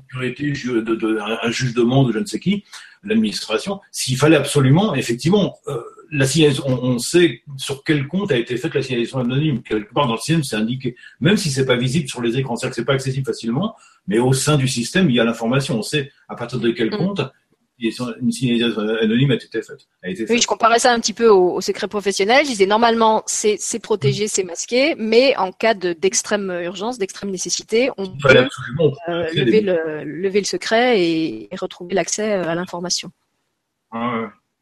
[0.09, 2.65] sécurité, de, de, un juge ou je ne sais qui,
[3.03, 8.57] l'administration, s'il fallait absolument, effectivement, euh, la signalisation, on, sait sur quel compte a été
[8.57, 9.63] faite la signalisation anonyme.
[9.63, 12.57] Quelque part dans le système, c'est indiqué, même si c'est pas visible sur les écrans,
[12.57, 15.79] c'est-à-dire que c'est pas accessible facilement, mais au sein du système, il y a l'information.
[15.79, 16.97] On sait à partir de quel mm.
[16.97, 17.21] compte
[17.83, 20.29] une signalisation anonyme a été faite.
[20.29, 22.45] Oui, je comparais ça un petit peu au, secret professionnel.
[22.45, 28.09] Je disais normalement c'est protégé, c'est masqué, mais en cas d'extrême urgence, d'extrême nécessité, on
[28.09, 28.29] peut
[29.09, 33.11] euh, lever, le, lever le secret et, retrouver l'accès à l'information.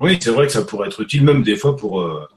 [0.01, 2.29] Oui, c'est vrai que ça pourrait être utile même des fois pour euh,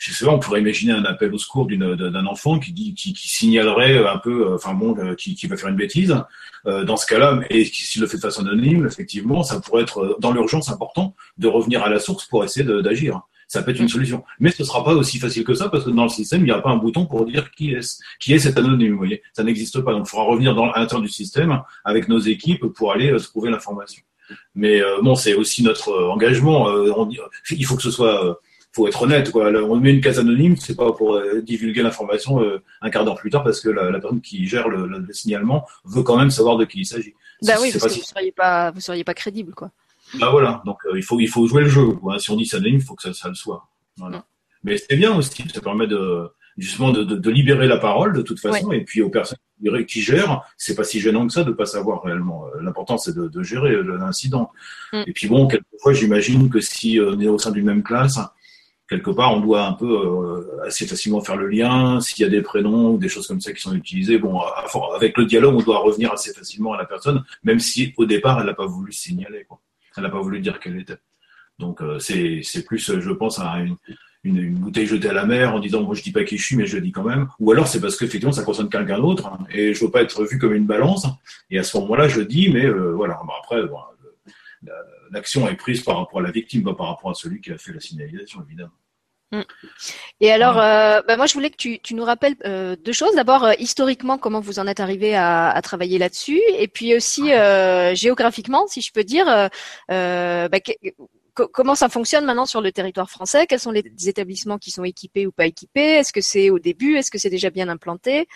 [0.00, 3.12] je sais pas, on pourrait imaginer un appel au secours d'un enfant qui dit, qui,
[3.12, 6.16] qui, signalerait un peu, euh, enfin bon, euh, qui, qui, va faire une bêtise.
[6.66, 10.16] Euh, dans ce cas-là, et s'il le fait de façon anonyme, effectivement, ça pourrait être
[10.18, 13.20] dans l'urgence important de revenir à la source pour essayer d'agir.
[13.46, 13.90] Ça peut être une mm.
[13.90, 16.44] solution, mais ce sera pas aussi facile que ça parce que dans le système, il
[16.44, 18.92] n'y a pas un bouton pour dire qui est qui est cet anonyme.
[18.92, 19.92] Vous voyez, ça n'existe pas.
[19.92, 23.50] Donc, il faudra revenir dans, à l'intérieur du système avec nos équipes pour aller trouver
[23.50, 24.02] l'information.
[24.54, 26.66] Mais bon, c'est aussi notre engagement.
[26.66, 27.08] On,
[27.50, 28.40] il faut que ce soit
[28.72, 29.30] faut être honnête.
[29.30, 29.48] Quoi.
[29.48, 33.16] on met une case anonyme, c'est pas pour euh, divulguer l'information euh, un quart d'heure
[33.16, 36.64] plus tard parce que la, personne qui gère le, signalement veut quand même savoir de
[36.64, 37.14] qui il s'agit.
[37.42, 39.70] Bah oui, parce que vous seriez pas, vous seriez pas crédible, quoi.
[40.18, 41.86] Bah voilà, donc euh, il faut, il faut jouer le jeu.
[42.18, 43.68] Si on dit c'est anonyme, il faut que ça, ça le soit.
[43.96, 44.18] Voilà.
[44.18, 44.22] Mm.
[44.62, 46.28] Mais c'est bien aussi, ça permet de
[46.60, 49.38] justement de, de, libérer la parole de toute façon, et puis aux personnes
[49.86, 52.46] qui gèrent, c'est pas si gênant que ça de pas savoir réellement.
[52.60, 54.50] L'important c'est de, de, gérer l'incident.
[54.92, 55.02] Mm.
[55.06, 58.18] Et puis bon, quelquefois j'imagine que si on est au sein d'une même classe,
[58.90, 62.00] quelque part, on doit un peu euh, assez facilement faire le lien.
[62.00, 64.40] S'il y a des prénoms ou des choses comme ça qui sont utilisées, bon,
[64.94, 68.40] avec le dialogue, on doit revenir assez facilement à la personne, même si au départ,
[68.40, 69.44] elle n'a pas voulu signaler.
[69.48, 69.60] Quoi.
[69.96, 70.98] Elle n'a pas voulu dire qu'elle était.
[71.60, 73.76] Donc euh, c'est c'est plus, je pense, à une,
[74.24, 76.56] une, bouteille jetée à la mer en disant moi je dis pas qui je suis
[76.56, 77.28] mais je le dis quand même.
[77.38, 80.24] Ou alors c'est parce qu'effectivement ça concerne quelqu'un d'autre hein, et je veux pas être
[80.24, 81.06] vu comme une balance.
[81.50, 83.18] Et à ce moment-là je dis mais euh, voilà.
[83.42, 83.56] Après
[85.10, 87.58] l'action est prise par rapport à la victime pas par rapport à celui qui a
[87.58, 88.72] fait la signalisation évidemment.
[89.32, 89.42] Mm.
[90.20, 93.14] Et alors, euh, bah, moi, je voulais que tu, tu nous rappelles euh, deux choses.
[93.14, 97.32] D'abord, euh, historiquement, comment vous en êtes arrivé à, à travailler là-dessus, et puis aussi
[97.32, 99.26] euh, géographiquement, si je peux dire,
[99.88, 100.60] bah,
[101.52, 103.46] comment ça fonctionne maintenant sur le territoire français?
[103.46, 105.98] Quels sont les établissements qui sont équipés ou pas équipés?
[105.98, 106.96] Est-ce que c'est au début?
[106.96, 108.26] Est-ce que c'est déjà bien implanté?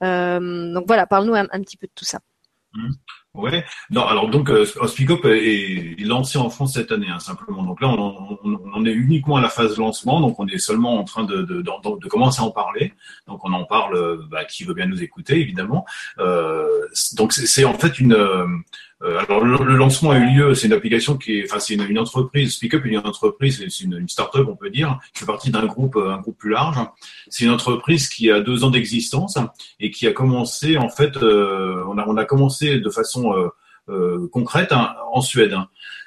[0.00, 2.20] Donc voilà, parle-nous un, petit peu de tout ça.
[2.74, 2.90] Mm.
[3.34, 3.64] Ouais.
[3.96, 7.64] Alors donc euh, est, lancé en France cette année, hein, simplement.
[7.64, 11.24] Donc là, on, est uniquement à la phase lancement, donc on est seulement en train
[11.24, 12.92] de, de, de, commencer à en parler.
[13.26, 15.84] Donc on en parle, euh, bah, qui veut bien nous écouter, évidemment.
[16.20, 16.68] Euh,
[17.16, 18.46] donc c'est en fait une euh,
[19.04, 22.54] alors le, lancement a eu lieu, c'est une application qui est, enfin c'est une, entreprise,
[22.54, 25.66] SpeakUp est une entreprise, c'est une, une start-up on peut dire, qui fait partie d'un
[25.66, 26.78] groupe, un groupe plus large.
[27.28, 29.36] C'est une entreprise qui a deux ans d'existence
[29.78, 33.34] et qui a commencé en fait, euh, on a on a commencé de façon
[33.90, 35.54] euh, concrète hein, en Suède.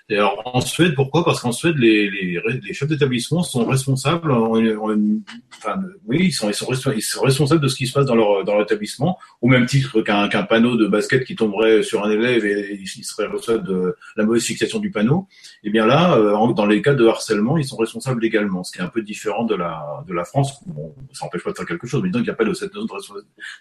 [0.10, 1.26] Et alors en Suède, pourquoi?
[1.26, 6.54] Parce qu'en Suède, les, les, les chefs d'établissement sont responsables, enfin, oui, ils sont, ils,
[6.54, 9.66] sont, ils sont responsables de ce qui se passe dans leur, dans l'établissement, au même
[9.66, 13.68] titre qu'un qu'un panneau de basket qui tomberait sur un élève et il serait responsable
[13.68, 15.28] de la mauvaise fixation du panneau.
[15.64, 18.72] Et eh bien là, euh, dans les cas de harcèlement, ils sont responsables également, ce
[18.72, 20.54] qui est un peu différent de la, de la France.
[20.68, 22.54] Bon, ça n'empêche pas de faire quelque chose, mais donc il n'y a pas de
[22.54, 23.14] cette notion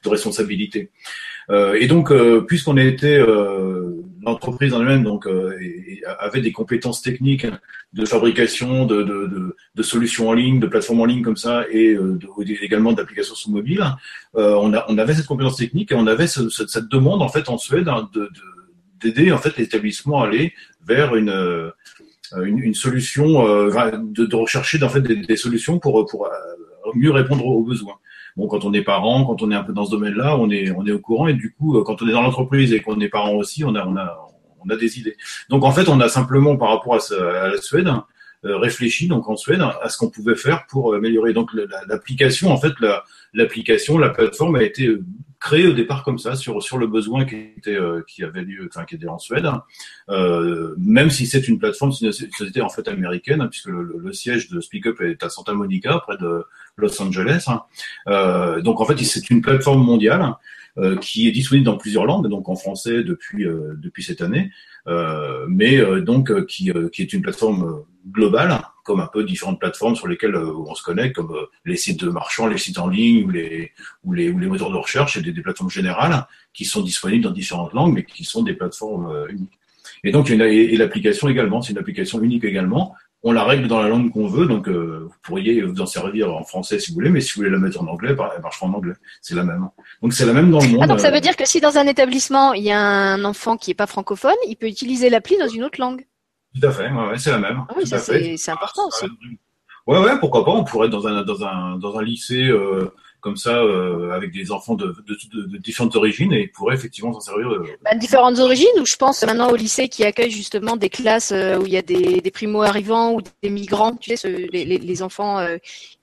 [0.05, 0.91] de responsabilité.
[1.51, 3.91] Euh, et donc, euh, puisqu'on a été euh,
[4.27, 5.27] l'entreprise en elle-même, donc
[6.19, 7.47] avait des compétences techniques
[7.93, 9.03] de fabrication de,
[9.75, 11.97] de, solutions en ligne, de plateformes en ligne comme ça, et
[12.61, 13.85] également d'applications sous mobile,
[14.35, 17.49] on, a, on avait cette compétence technique et on avait ce, cette demande en fait
[17.49, 18.29] en Suède hein, de,
[19.01, 20.53] d'aider en fait l'établissement à aller
[20.87, 21.73] vers une
[22.43, 26.29] une, solution, de, de, rechercher en fait des, des, solutions pour pour
[26.95, 27.99] mieux répondre aux besoins
[28.37, 30.70] bon, quand on est parent, quand on est un peu dans ce domaine-là, on est,
[30.70, 31.29] on est au courant.
[31.29, 33.75] Et du coup, euh, quand on est dans l'entreprise et qu'on est parent aussi, on
[33.75, 34.18] a, on a,
[34.64, 35.16] on a des idées.
[35.49, 38.01] Donc en fait, on a simplement par rapport à, la Suède euh,
[38.55, 41.33] réfléchi donc en Suède à ce qu'on pouvait faire pour améliorer.
[41.33, 41.51] Donc
[41.89, 42.73] l'application, en fait,
[43.35, 44.91] l'application, la, plateforme a été
[45.39, 48.69] créée au départ comme ça sur sur le besoin qui était euh, qui avait lieu,
[48.69, 49.49] enfin qui était en Suède.
[50.09, 53.99] Euh, même si c'est une plateforme, c'est une société en fait américaine, hein, puisque le,
[53.99, 56.45] le, siège de SpeakUp est à Santa Monica, près de
[56.77, 57.45] Los Angeles.
[57.49, 57.63] Hein.
[58.09, 60.31] Euh, donc en fait, c'est une plateforme mondiale euh,
[61.01, 64.51] qui est disponible dans plusieurs langues, donc en français depuis depuis cette année,
[65.49, 70.37] mais donc qui qui est une plateforme globale comme un peu différentes plateformes sur lesquelles
[70.37, 71.35] on se connecte, comme
[71.65, 73.73] les sites de marchands, les sites en ligne ou les
[74.05, 77.25] ou les, ou les moteurs de recherche et des, des, plateformes générales qui sont disponibles
[77.25, 79.59] dans différentes langues, mais qui sont des plateformes uniques.
[80.05, 82.95] Et donc, et l'application également, c'est une application unique également
[83.27, 86.33] on la règle dans la langue qu'on veut, donc euh, vous pourriez vous en servir
[86.33, 88.41] en français si vous voulez, mais si vous voulez la mettre en anglais, bah, elle
[88.41, 88.95] marchera en anglais.
[89.21, 89.69] C'est la même.
[90.01, 90.79] Donc c'est la même dans le monde.
[90.81, 93.57] Ah, donc ça veut dire que si dans un établissement il y a un enfant
[93.57, 96.07] qui est pas francophone, il peut utiliser l'appli dans une autre langue.
[96.55, 97.65] Tout à fait, ouais, c'est la même.
[97.69, 99.07] Ah oui, c'est important aussi.
[99.89, 100.53] Ouais, ouais, pourquoi pas.
[100.53, 102.45] On pourrait être dans un dans un dans un lycée.
[102.45, 102.93] Euh,
[103.27, 104.95] comme ça euh, avec des enfants de,
[105.59, 107.51] différentes origines et ils pourraient effectivement s'en servir.
[107.51, 111.33] Euh, bah, différentes origines ou je pense maintenant au lycée qui accueille justement des classes
[111.33, 115.45] euh, où il y a des, des primo-arrivants ou des migrants, tu sais, les, enfants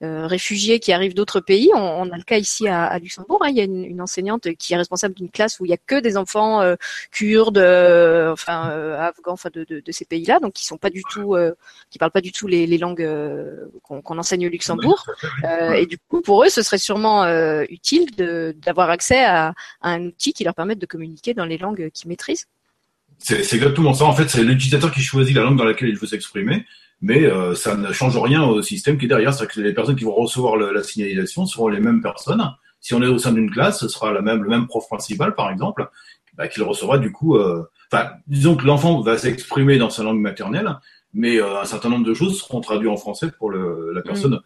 [0.01, 1.71] réfugiés qui arrivent d'autres pays.
[1.73, 3.39] On, a le cas ici à, Luxembourg.
[3.41, 3.49] Hein.
[3.49, 5.99] il y a une, enseignante qui est responsable d'une classe où il y a que
[5.99, 6.61] des enfants
[7.11, 11.35] kurdes, enfin afghans, enfin de, ces pays-là, donc qui sont pas du tout,
[11.89, 13.07] qui parlent pas du tout les, langues
[13.81, 15.05] qu'on enseigne au Luxembourg.
[15.75, 18.07] et du coup, pour eux, ce serait sûrement euh, utile
[18.55, 22.47] d'avoir accès à, un outil qui leur permette de communiquer dans les langues qu'ils maîtrisent.
[23.19, 24.05] C'est exactement ça.
[24.05, 26.65] En fait, c'est l'utilisateur qui choisit la langue dans laquelle il veut s'exprimer,
[27.01, 29.33] mais euh, ça ne change rien au système qui est derrière.
[29.33, 32.43] C'est-à-dire que les personnes qui vont recevoir la signalisation seront les mêmes personnes.
[32.81, 35.35] Si on est au sein d'une classe, ce sera la même, le même prof principal,
[35.35, 35.87] par exemple,
[36.35, 37.37] bah, qui le recevra du coup.
[37.37, 40.77] Euh, enfin, disons que l'enfant va s'exprimer dans sa langue maternelle,
[41.13, 44.35] mais un certain nombre de choses seront traduites en français pour la personne.
[44.35, 44.43] Mm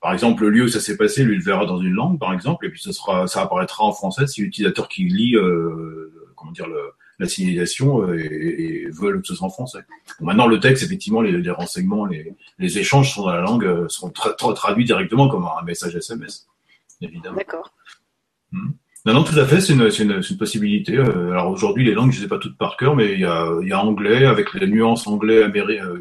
[0.00, 2.32] par exemple, le lieu où ça s'est passé, lui, le verra dans une langue, par
[2.32, 6.52] exemple, et puis ce sera, ça apparaîtra en français si l'utilisateur qui lit, euh, comment
[6.52, 9.80] dire, le, la signalisation euh, et, et, veut que ce soit en français.
[10.20, 13.86] maintenant, le texte, effectivement, les, les renseignements, les, les, échanges sont dans la langue, euh,
[14.14, 16.46] tra traduits directement comme un message SMS,
[17.00, 17.36] évidemment.
[17.36, 17.72] D'accord.
[18.52, 18.70] Hmm.
[19.04, 20.96] Non, non, tout à fait, c'est une, une, une, possibilité.
[20.96, 23.24] Euh, alors aujourd'hui, les langues, je ne sais pas toutes par cœur, mais il y
[23.24, 25.44] a, il y a anglais avec les nuances anglais,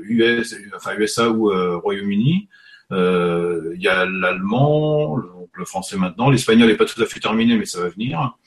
[0.03, 2.49] US, enfin USA ou Royaume-Uni.
[2.91, 6.29] Euh, il y a l'allemand, le, français maintenant.
[6.29, 8.37] L'espagnol n'est pas tout à fait terminé, mais ça va venir.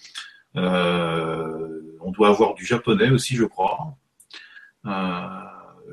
[0.56, 3.96] Euh, on doit avoir du japonais aussi, je crois.
[4.86, 4.90] Euh,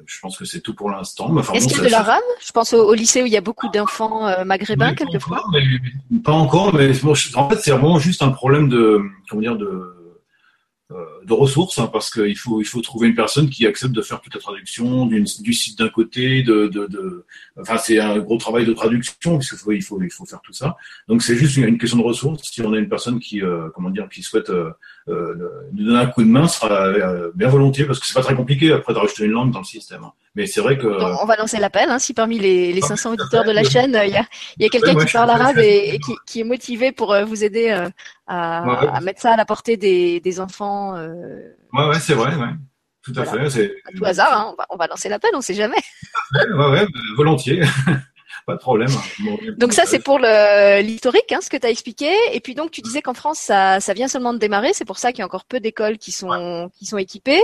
[0.06, 1.36] je pense que c'est tout pour l'instant.
[1.54, 3.68] Est-ce qu'il y a de l'arabe Je pense au, lycée où il y a beaucoup
[3.70, 5.44] d'enfants maghrébins quelquefois.
[6.24, 9.97] pas encore, mais en fait c'est vraiment juste un problème de comment dire de euh,
[10.90, 14.22] de ressources hein, parce qu'il faut il faut trouver une personne qui accepte de faire
[14.22, 17.26] toute la traduction du site d'un côté de, de, de
[17.60, 20.40] enfin c'est un gros travail de traduction parce qu'il faut il faut il faut faire
[20.42, 20.78] tout ça.
[21.10, 22.42] Donc c'est juste une, question de ressources.
[22.50, 24.72] Si on a une personne qui euh, comment dire qui souhaite euh, euh,
[25.08, 28.36] nous donner un coup de main sera euh, bien volontiers parce que c'est pas très
[28.36, 30.02] compliqué après de rajouter une langue dans le système.
[30.36, 30.88] Mais c'est vrai que.
[30.88, 31.90] on va lancer l'appel.
[31.90, 34.26] Hein, si parmi les, les 500 auditeurs de la chaîne, il y a,
[34.60, 37.70] y a quelqu'un qui parle arabe et, qui, qui, est motivé pour euh, vous aider
[38.28, 40.94] à, à, mettre ça à la portée des, des enfants.
[41.74, 42.54] Ouais, ouais, c'est vrai, ouais.
[43.02, 43.50] Tout à fait.
[43.50, 43.76] C'est...
[43.86, 45.78] À tout hasard, hein, on, va, on va lancer l'appel, on sait jamais.
[46.34, 47.64] ouais, ouais, volontiers.
[48.48, 48.90] pas de problème.
[49.58, 52.10] Donc ça, c'est pour l'historique, hein, ce que tu as expliqué.
[52.32, 54.72] Et puis donc, tu disais qu'en France, ça, ça vient seulement de démarrer.
[54.74, 57.44] C'est pour ça qu'il y a encore peu d'écoles qui sont qui sont équipées.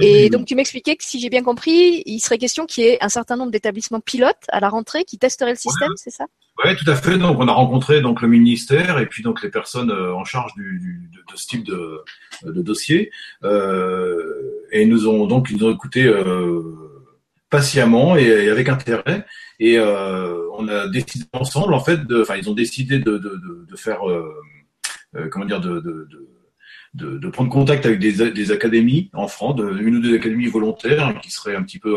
[0.00, 2.98] et donc, tu m'expliquais que si j'ai bien compris, il serait question qu'il y ait
[3.00, 6.26] un certain nombre d'établissements pilotes à la rentrée qui testeraient le système, c'est ça?
[6.62, 7.16] Oui, tout à fait.
[7.16, 10.52] Donc, on a rencontré donc le ministère et puis donc les personnes euh, en charge
[10.54, 12.04] du, du de, de, ce type de,
[12.44, 13.10] de dossier
[13.42, 16.91] euh, et nous ont donc ils nous ont écouté euh,
[17.52, 19.24] patiemment et, avec intérêt.
[19.60, 23.20] Et euh, on a décidé ensemble, en fait, de, enfin, ils ont décidé de,
[23.76, 24.34] faire, euh,
[25.14, 26.08] euh comment dire, de,
[26.94, 31.30] de, prendre contact avec des, des académies en France, une ou deux académies volontaires qui
[31.30, 31.94] seraient un petit peu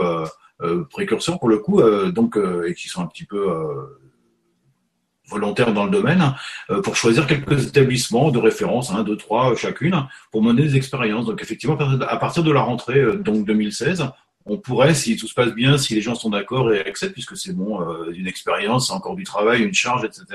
[0.89, 2.37] précurseurs pour le coup, donc
[2.67, 3.43] et qui sont un petit peu
[5.29, 6.35] volontaires dans le domaine,
[6.83, 11.25] pour choisir quelques établissements de référence, un, deux, trois chacune, pour mener des expériences.
[11.25, 14.11] Donc effectivement, à partir de la rentrée donc 2016,
[14.47, 17.35] on pourrait, si tout se passe bien, si les gens sont d'accord et acceptent, puisque
[17.35, 20.25] c'est bon, euh, une expérience, encore du travail, une charge, etc.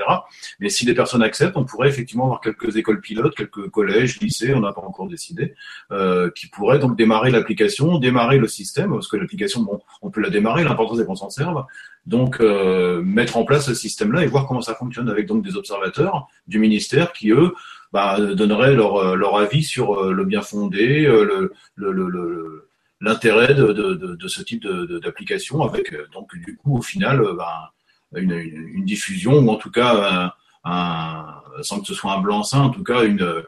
[0.59, 4.53] Mais si les personnes acceptent, on pourrait effectivement avoir quelques écoles pilotes, quelques collèges, lycées,
[4.53, 5.55] on n'a pas encore décidé,
[5.91, 10.19] euh, qui pourraient donc démarrer l'application, démarrer le système, parce que l'application, bon, on peut
[10.19, 11.63] la démarrer, l'important c'est qu'on s'en serve.
[12.05, 15.55] Donc euh, mettre en place ce système-là et voir comment ça fonctionne avec donc des
[15.55, 17.53] observateurs du ministère qui eux
[17.93, 22.70] bah, donneraient leur, leur avis sur le bien fondé, le, le, le
[23.01, 28.21] l'intérêt de, de, ce type d'application avec euh, donc du coup au final euh, ben,
[28.21, 30.33] une, une, diffusion ou en tout cas
[30.63, 33.43] un, sans que ce soit un blanc-seing, en tout cas une,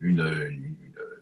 [0.00, 0.76] une,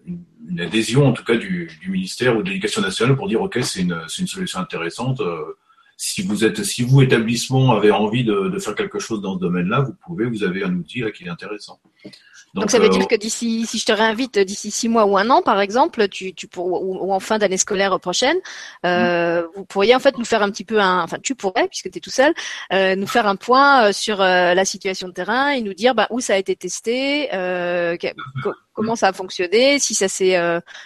[0.07, 3.59] une, adhésion en tout cas du, du ministère ou de l'éducation nationale pour dire ok
[3.63, 5.21] c'est une, solution intéressante.
[5.21, 5.57] Euh,
[5.97, 9.41] si vous êtes, si vous établissement avez envie de, de faire quelque chose dans ce
[9.41, 11.81] domaine-là, vous pouvez, vous avez un outil là qui est intéressant.
[12.55, 15.29] Donc, ça veut dire que d'ici, si je te réinvite d'ici six mois ou un
[15.31, 18.37] an, par exemple, tu, tu pour, ou, en fin d'année scolaire prochaine,
[18.87, 19.47] euh, mm.
[19.57, 21.99] vous pourriez en fait nous faire un petit peu un, enfin tu pourrais puisque tu
[21.99, 22.33] es tout seul,
[22.73, 26.21] euh, nous faire un point sur la situation de terrain et nous dire bah, où
[26.21, 27.29] ça a été testé,
[28.75, 30.37] comment ça a fonctionné, si ça s'est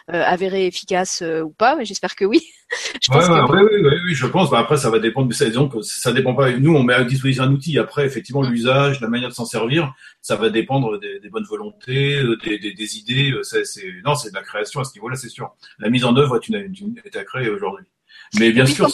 [0.09, 1.77] avéré efficace ou pas.
[1.83, 2.43] J'espère que oui.
[3.03, 3.53] je pense que...
[3.57, 4.51] oui, oui, oui, je pense.
[4.51, 5.33] Bah, après, ça va dépendre.
[5.33, 6.51] Ça, disons que ça dépend pas.
[6.53, 7.79] Nous, on met à disposition un outil.
[7.79, 12.17] Après, effectivement, l'usage, la manière de s'en servir, ça va dépendre des, des bonnes volontés,
[12.23, 13.33] euh, des, des, des idées.
[13.33, 15.55] Euh, c'est, non, c'est de la création à ce niveau-là, c'est sûr.
[15.79, 17.87] La mise en œuvre est, une, une, est à créer aujourd'hui.
[18.35, 18.87] Mais bien sûr,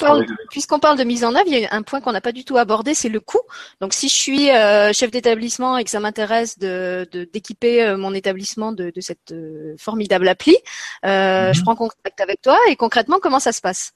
[0.51, 2.45] puisqu'on parle, de mise en œuvre, il y a un point qu'on n'a pas du
[2.45, 3.41] tout abordé, c'est le coût.
[3.81, 8.15] Donc, si je suis euh, chef d'établissement et que ça m'intéresse de, d'équiper euh, mon
[8.15, 10.57] établissement de, de cette euh, formidable appli,
[11.05, 13.93] euh, je prends contact avec toi et concrètement, comment ça se passe?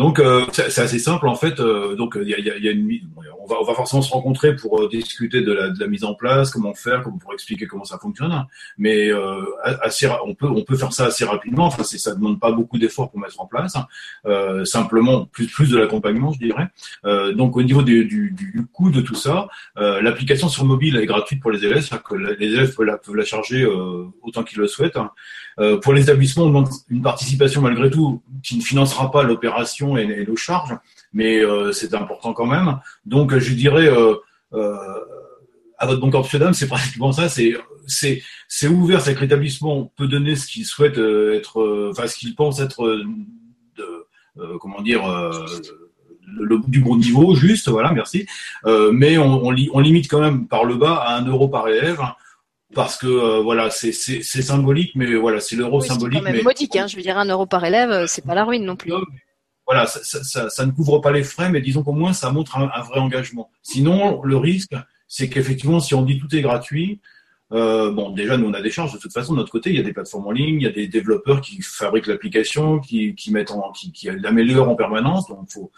[0.00, 1.60] Donc euh, c'est assez simple en fait.
[1.60, 3.00] Euh, donc il y a, y a, une,
[3.38, 6.50] on va, on va forcément se rencontrer pour euh, discuter de la, mise en place,
[6.50, 8.46] comment faire, pour expliquer comment ça fonctionne.
[8.78, 9.10] Mais
[9.82, 11.66] assez, on peut on peut faire ça assez rapidement.
[11.66, 13.76] Enfin c'est ça demande pas beaucoup d'efforts pour mettre en place.
[14.64, 16.68] simplement plus plus de l'accompagnement je dirais.
[17.34, 21.62] donc au niveau du, coût de tout ça, l'application sur mobile est gratuite pour les
[21.62, 23.66] élèves, c'est-à-dire que les élèves peuvent la, peuvent la charger
[24.22, 24.96] autant qu'ils le souhaitent.
[24.96, 25.10] Hein.
[25.82, 30.24] pour les établissements, on demande une participation malgré tout qui ne financera pas l'opération et,
[30.26, 30.76] nos charges,
[31.12, 32.78] mais euh, c'est important quand même.
[33.04, 34.14] Donc je dirais euh,
[34.52, 34.76] euh,
[35.78, 37.28] à votre banque Amsterdam, c'est pratiquement ça.
[37.28, 39.00] C'est c'est c'est ouvert.
[39.00, 42.86] C'est que l'établissement peut donner ce qu'il souhaite être, enfin ce qu'il pense être
[43.76, 45.02] de, comment dire.
[46.32, 48.24] Le, du bon niveau, juste, voilà, merci.
[48.92, 52.00] mais on, on, on, limite quand même par le bas à un euro par élève
[52.72, 56.20] parce que voilà, c'est symbolique, mais voilà, c'est l'euro symbolique.
[56.20, 58.44] C'est quand même modique, hein, je veux dire, un euro par élève, c'est pas la
[58.44, 58.92] ruine non plus
[59.70, 62.98] voilà, ça, ne couvre pas les frais, mais disons qu'au moins ça montre un, vrai
[62.98, 63.52] engagement.
[63.62, 64.74] Sinon, le risque,
[65.06, 67.00] c'est qu'effectivement, si on dit tout est gratuit,
[67.52, 69.70] euh, bon, déjà, nous, on a des charges de toute façon de notre côté.
[69.70, 72.80] Il y a des plateformes en ligne, il y a des développeurs qui fabriquent l'application,
[72.80, 75.28] qui, mettent en, qui, qui l'améliorent en permanence.
[75.28, 75.70] Donc, faut,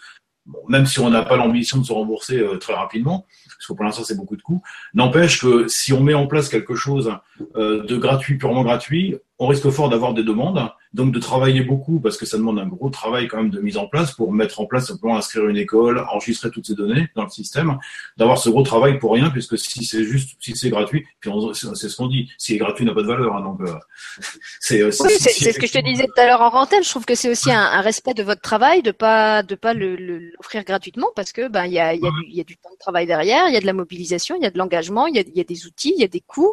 [0.68, 3.85] même si on n'a pas l'ambition de se rembourser euh, très rapidement, parce que pour
[3.85, 4.62] l'instant c'est beaucoup de coûts,
[4.94, 7.14] n'empêche que si on met en place quelque chose
[7.57, 12.00] euh, de gratuit, purement gratuit, on risque fort d'avoir des demandes, donc de travailler beaucoup
[12.00, 14.61] parce que ça demande un gros travail quand même de mise en place pour mettre
[14.61, 17.78] en place simplement inscrire une école, enregistrer toutes ces données dans le système,
[18.16, 21.88] d'avoir ce gros travail pour rien puisque si c'est juste si c'est gratuit, puis c'est
[21.88, 23.74] ce qu'on dit, si c'est gratuit n'a pas de valeur, hein, donc euh,
[24.61, 26.83] c'est oui, c'est ce que je te disais tout à l'heure en rentaine.
[26.83, 29.74] Je trouve que c'est aussi un, un, respect de votre travail de pas de pas
[29.74, 32.57] l'offrir le, gratuitement parce que ben il y a y a, du, y a du
[32.57, 35.07] temps de travail derrière, il y a de la mobilisation, il y a de l'engagement,
[35.07, 36.52] il y a, y a des outils, il y a des coûts,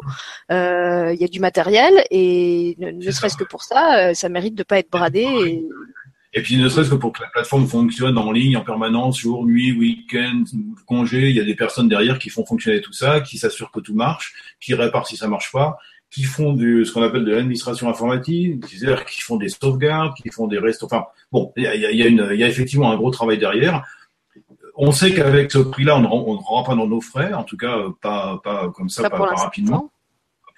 [0.50, 4.54] euh, il y a du matériel et ne, serait-ce que pour ça, euh, ça mérite
[4.54, 5.26] de pas être bradé.
[6.32, 6.42] Et...
[6.42, 9.72] puis ne serait-ce que pour que la plateforme fonctionne en ligne en permanence, jour, nuit,
[9.72, 10.44] week-end,
[10.86, 13.80] congé, il y a des personnes derrière qui font fonctionner tout ça, qui s'assurent que
[13.80, 15.76] tout marche, qui réparent si ça marche pas,
[16.10, 20.30] qui font du ce qu'on appelle de l'administration informatique, c'est-à-dire qui font des sauvegardes, qui
[20.30, 20.82] font des restes.
[20.82, 23.84] Enfin, bon, il y a, y, a y a effectivement un gros travail derrière.
[24.76, 27.76] On sait qu'avavec ce prix-là, on ne rend pas dans nos frais, en tout cas
[28.00, 29.92] pas, pas comme ça, pas, pas rapidement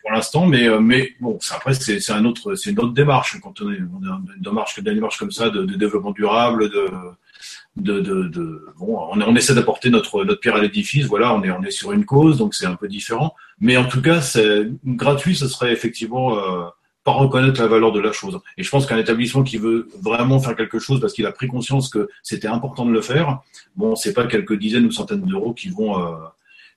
[0.03, 3.77] pour l'instant, mais euh, mais bon, après c'est un une autre démarche quand on est,
[3.77, 3.89] une
[4.41, 6.89] démarche une démarche comme ça de, de développement durable, de
[7.77, 11.07] de, de, de bon, on, on essaie d'apporter notre notre pierre à l'édifice.
[11.07, 13.35] Voilà, on est on est sur une cause, donc c'est un peu différent.
[13.61, 16.65] Mais en tout cas, c'est gratuit, ce serait effectivement euh,
[17.05, 18.41] pas reconnaître la valeur de la chose.
[18.59, 21.49] Et je pense qu'un établissement qui veut vraiment faire quelque chose parce qu'il a pris
[21.49, 23.41] conscience que c'était important de le faire,
[23.77, 26.15] bon, c'est pas quelques dizaines ou centaines d'euros qui vont euh,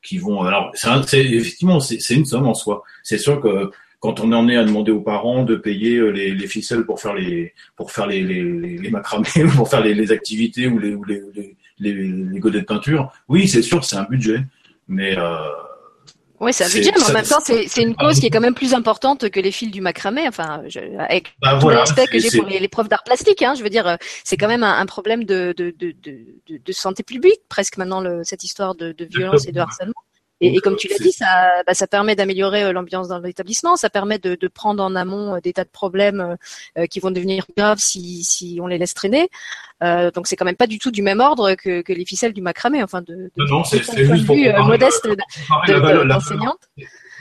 [0.05, 0.43] qui vont.
[0.43, 2.83] Alors, c'est effectivement, c'est une somme en soi.
[3.03, 6.31] C'est sûr que quand on en est à demander aux parents de payer euh, les,
[6.31, 8.43] les ficelles pour faire les pour faire les, les,
[8.77, 13.11] les macramés pour faire les, les activités ou les les, les, les, godets de peinture,
[13.27, 14.39] oui, c'est sûr, c'est un budget,
[14.87, 15.37] mais euh,
[16.39, 18.55] oui, c'est un budget, mais en même temps, c'est une cause qui est quand même
[18.55, 20.27] plus importante que les fils du macramé.
[20.27, 23.41] Enfin, je, avec bah, tout le respect que j'ai pour les, les profs d'art plastique,
[23.41, 26.71] hein, je veux dire, c'est quand même un, un problème de, de, de, de, de
[26.71, 29.93] santé publique, presque maintenant, le, cette histoire de, de violence et de harcèlement.
[30.41, 33.89] Et, comme tu l'as dit, ça, bah, ça permet d'améliorer euh, l'ambiance dans l'établissement, ça
[33.89, 36.35] permet de, de, prendre en amont euh, des tas de problèmes
[36.77, 39.29] euh, qui vont devenir graves si, si on les laisse traîner.
[39.81, 42.33] Euh, donc c'est quand même pas du tout du même ordre que, que les ficelles
[42.33, 45.07] du macramé, enfin de, de non, c'est juste pour modeste
[45.67, 46.69] d'enseignante.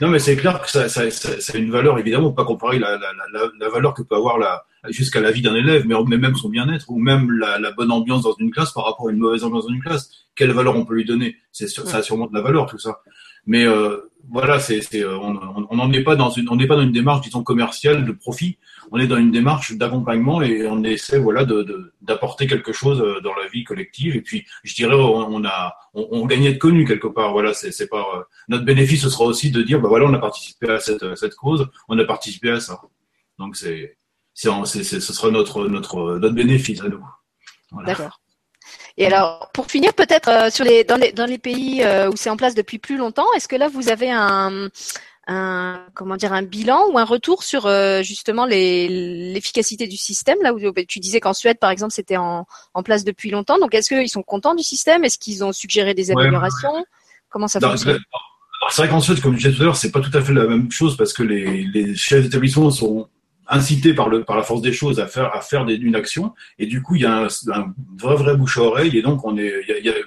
[0.01, 2.79] Non, mais c'est clair que ça, ça, ça, ça, a une valeur évidemment, pas comparer
[2.79, 6.17] la, la, la, la valeur que peut avoir la, jusqu'à la vie d'un élève, mais,
[6.17, 9.17] même son bien-être, ou même la, bonne ambiance dans une classe par rapport à une
[9.17, 10.09] mauvaise ambiance dans une classe.
[10.35, 11.37] Quelle valeur on peut lui donner?
[11.51, 13.01] C'est ça a sûrement de la valeur tout ça.
[13.45, 13.97] Mais euh,
[14.29, 17.21] voilà, c'est, euh, on n'en est pas dans une, on n'est pas dans une démarche
[17.21, 18.57] disons commerciale de profit.
[18.91, 23.19] On est dans une démarche d'accompagnement et on essaie voilà de, d'apporter quelque chose euh,
[23.21, 24.15] dans la vie collective.
[24.15, 27.31] Et puis, je dirais, on, a, on, on gagne à être connu quelque part.
[27.31, 30.19] Voilà, c'est, c'est pas notre bénéfice, ce sera aussi de dire, bah voilà, on a
[30.19, 32.81] participé à cette, cette cause, on a participé à ça.
[33.37, 33.97] Donc c'est,
[34.35, 37.03] c'est, ce sera notre notre notre bénéfice à nous.
[37.85, 38.19] D'accord.
[38.97, 42.13] Et alors, pour finir, peut-être euh, sur les dans les dans les pays euh, où
[42.15, 44.69] c'est en place depuis plus longtemps, est-ce que là vous avez un
[45.27, 50.53] un comment dire un bilan ou un retour sur euh, justement l'efficacité du système là
[50.53, 53.57] où tu disais qu'en Suède par exemple c'était en, en place depuis longtemps.
[53.57, 55.03] Donc est-ce qu'ils sont contents du système?
[55.03, 56.85] Est-ce qu'ils ont suggéré des améliorations?
[57.29, 57.99] Comment ça fonctionne?
[58.69, 60.33] c'est vrai qu'en Suède comme je disais tout à l'heure c'est pas tout à fait
[60.33, 63.09] la même chose parce que les, les chefs d'établissement sont
[63.47, 66.33] incité par le par la force des choses à faire à faire des, une action.
[66.59, 68.97] Et du coup il y a un, un vrai vrai bouche à oreille.
[68.97, 69.53] Et donc on est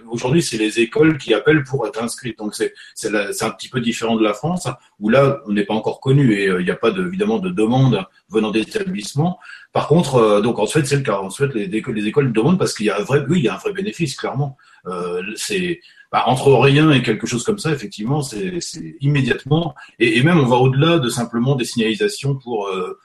[0.09, 2.39] aujourd'hui c'est les écoles qui appellent pour être inscrites.
[2.39, 4.69] Donc c'est c'est un petit peu différent de la France
[5.01, 6.35] où là on n'est pas encore connu.
[6.35, 9.39] Et euh, il n'y a pas de, évidemment de demande venant des établissements
[9.73, 11.19] par contre euh, donc en Suède c'est le cas.
[11.19, 13.49] En Suède les, les écoles demandent parce qu'il y a un vrai oui il y
[13.49, 14.57] a un vrai bénéfice clairement.
[14.87, 15.81] Euh, c'est
[16.11, 18.61] bah, entre rien et quelque chose comme ça, effectivement, c'est
[19.01, 19.75] immédiatement.
[19.99, 22.99] Et, et, même, on va au-delà de simplement des signalisations pour euh,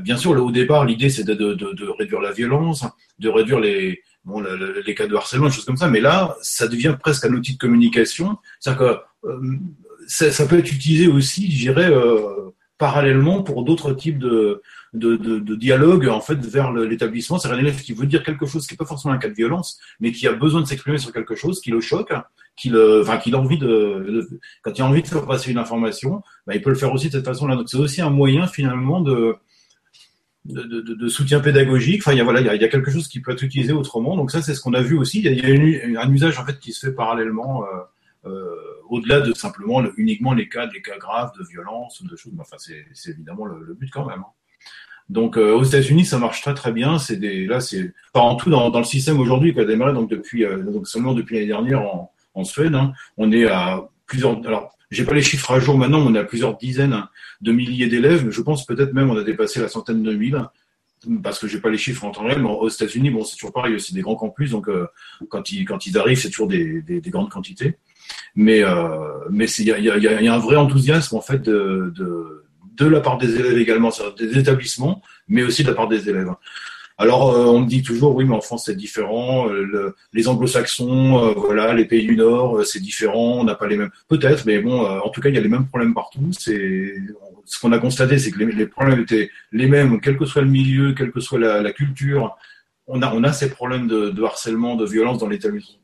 [0.00, 2.84] bien sûr, au départ, l'idée c'est de, réduire la violence,
[3.18, 4.42] de réduire les, bon,
[4.84, 5.88] les cas de harcèlement, des choses comme ça.
[5.88, 8.38] Mais là, ça devient presque un outil de communication.
[8.60, 9.56] cest que euh,
[10.06, 14.62] ça, peut être utilisé aussi, je dirais, euh, parallèlement pour d'autres types de,
[14.92, 17.38] de, dialogue en fait vers l'établissement.
[17.38, 19.34] C'est un élève qui veut dire quelque chose qui n'est pas forcément un cas de
[19.34, 22.12] violence, mais qui a besoin de s'exprimer sur quelque chose qui le choque,
[22.56, 24.28] qui le, enfin, a envie de,
[24.62, 27.08] quand il a envie de faire passer une information, bah, il peut le faire aussi
[27.08, 27.56] de cette façon-là.
[27.56, 29.36] Donc c'est aussi un moyen finalement de
[30.48, 32.02] de, soutien pédagogique.
[32.02, 34.16] Enfin, il y a voilà, il y a, quelque chose qui peut être utilisé autrement.
[34.16, 35.20] Donc ça, c'est ce qu'on a vu aussi.
[35.20, 38.54] Il y a, un usage en fait qui se fait parallèlement, euh, euh,
[38.88, 42.32] au-delà de simplement uniquement les cas, des cas graves de violence de choses.
[42.38, 44.20] Enfin, c'est évidemment le, but quand même.
[44.20, 44.32] Hein.
[45.08, 46.98] Donc euh, aux États-Unis, ça marche très très bien.
[46.98, 50.10] C'est des là, c'est pas en tout dans, le système aujourd'hui qui a démarré donc
[50.10, 52.74] depuis donc seulement depuis l'année dernière en, en Suède.
[52.74, 54.44] Hein, on est à plusieurs.
[54.46, 57.04] Alors j'ai pas les chiffres à jour maintenant, on a plusieurs dizaines
[57.40, 60.40] de milliers d'élèves, mais je pense peut-être même on a dépassé la centaine de mille,
[61.22, 63.52] parce que j'ai pas les chiffres en temps réel, mais aux États-Unis, bon, c'est toujours
[63.52, 64.86] pareil, aussi des grands campus, donc euh,
[65.28, 67.76] quand ils quand ils arrivent, c'est toujours des, des, des, grandes quantités.
[68.34, 68.98] Mais euh,
[69.30, 72.44] mais il y a, un vrai enthousiasme en fait de, de
[72.76, 76.28] de la part des élèves également, des établissements, mais aussi de la part des élèves.
[76.98, 79.50] Alors, euh, on me dit toujours, oui, mais en France, c'est différent.
[79.50, 83.38] Euh, les anglo-saxons, euh, voilà, les pays du Nord, c'est différent.
[83.38, 83.90] On n'a pas les mêmes.
[84.08, 86.30] Peut-être, mais bon, en tout cas, il y a les mêmes problèmes partout.
[86.32, 86.94] C'est
[87.44, 90.48] ce qu'on a constaté, c'est que les, problèmes étaient les mêmes, quel que soit le
[90.48, 92.36] milieu, quelle que soit la, culture.
[92.86, 95.28] On a, on a ces problèmes de, de harcèlement, de violence dans,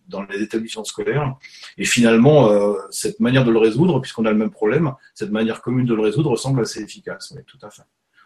[0.09, 1.37] dans les établissements scolaires.
[1.77, 2.51] Et finalement,
[2.91, 6.03] cette manière de le résoudre, puisqu'on a le même problème, cette manière commune de le
[6.03, 7.35] résoudre semble assez efficace.
[7.37, 7.83] Oui, tout à fait.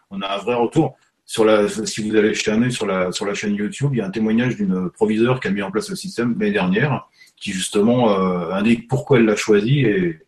[0.09, 0.95] On a un vrai retour
[1.27, 3.97] sur la, si vous allez jeter un œil sur la, sur la chaîne YouTube, il
[3.97, 7.09] y a un témoignage d'une proviseure qui a mis en place le système l'année dernière,
[7.35, 9.81] qui justement euh, indique pourquoi elle l'a choisi.
[9.81, 10.21] Et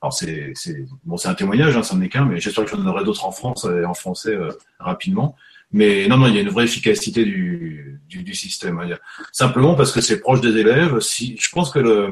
[0.00, 2.86] alors c'est, c'est bon, c'est un témoignage, hein, ça n'est qu'un, mais j'espère que j'en
[2.86, 5.34] aurai d'autres en France et en français euh, rapidement.
[5.72, 8.78] Mais non, non, il y a une vraie efficacité du, du, du système.
[8.78, 8.96] Hein.
[9.32, 11.00] Simplement parce que c'est proche des élèves.
[11.00, 12.10] Si, je pense que le,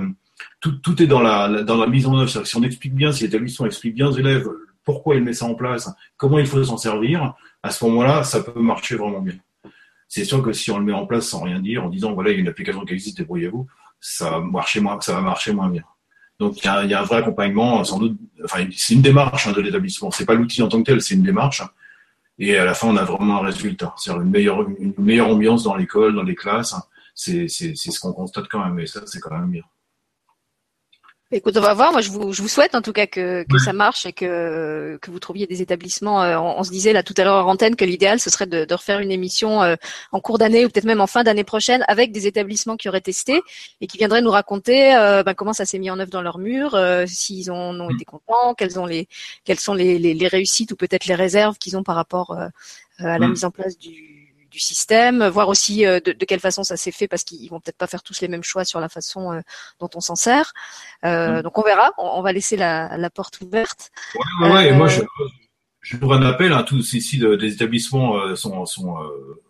[0.60, 2.44] tout, tout est dans la, dans la mise en œuvre.
[2.44, 4.48] Si on explique bien, si l'établissement explique bien aux élèves
[4.84, 8.42] pourquoi il met ça en place, comment il faut s'en servir, à ce moment-là, ça
[8.42, 9.34] peut marcher vraiment bien.
[10.08, 12.30] C'est sûr que si on le met en place sans rien dire, en disant voilà,
[12.30, 13.66] il y a une application qui existe, débrouillez-vous,
[14.00, 15.82] ça va marcher moins, ça va marcher moins bien.
[16.38, 18.18] Donc il y a, un vrai accompagnement, sans doute.
[18.44, 20.10] Enfin, c'est une démarche hein, de l'établissement.
[20.10, 21.62] C'est pas l'outil en tant que tel, c'est une démarche.
[22.38, 25.62] Et à la fin, on a vraiment un résultat, c'est-à-dire une meilleure, une meilleure ambiance
[25.62, 26.74] dans l'école, dans les classes.
[27.14, 29.62] C'est, c'est, c'est ce qu'on constate quand même, et ça, c'est quand même bien.
[31.36, 31.90] Écoute, on va voir.
[31.90, 34.96] Moi, je vous, je vous souhaite en tout cas que, que ça marche et que,
[35.02, 36.22] que vous trouviez des établissements.
[36.22, 38.64] Euh, on, se disait là tout à l'heure en antenne que l'idéal ce serait de,
[38.64, 39.74] de, refaire une émission euh,
[40.12, 43.00] en cours d'année ou peut-être même en fin d'année prochaine avec des établissements qui auraient
[43.00, 43.42] testé
[43.80, 46.38] et qui viendraient nous raconter euh, ben, comment ça s'est mis en œuvre dans leur
[46.38, 49.08] mur, s'ils en ont été contents, quelles ont les
[49.42, 52.38] quelles sont les, les, les réussites ou peut-être les réserves qu'ils ont par rapport
[52.98, 53.30] à la mm.
[53.30, 54.23] mise en place du
[54.54, 57.76] du système, voir aussi euh, de, quelle façon ça s'est fait parce qu'ils vont peut-être
[57.76, 59.40] pas faire tous les mêmes choix sur la façon euh,
[59.80, 60.52] dont on s'en sert.
[61.04, 61.42] Euh, mm.
[61.42, 63.90] Donc on verra, on, va laisser la, porte ouverte.
[64.40, 65.02] Ouais, ouais, moi je,
[65.80, 68.96] je un appel à tous ici des établissements sont, sont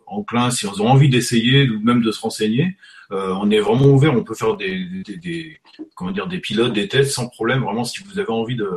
[0.07, 2.75] enclins, si ils ont envie d'essayer ou même de se renseigner,
[3.11, 4.13] on est vraiment ouvert.
[4.13, 5.61] On peut faire des, des,
[5.93, 7.61] comment dire des pilotes, des tests sans problème.
[7.61, 8.69] Vraiment, si vous avez envie de,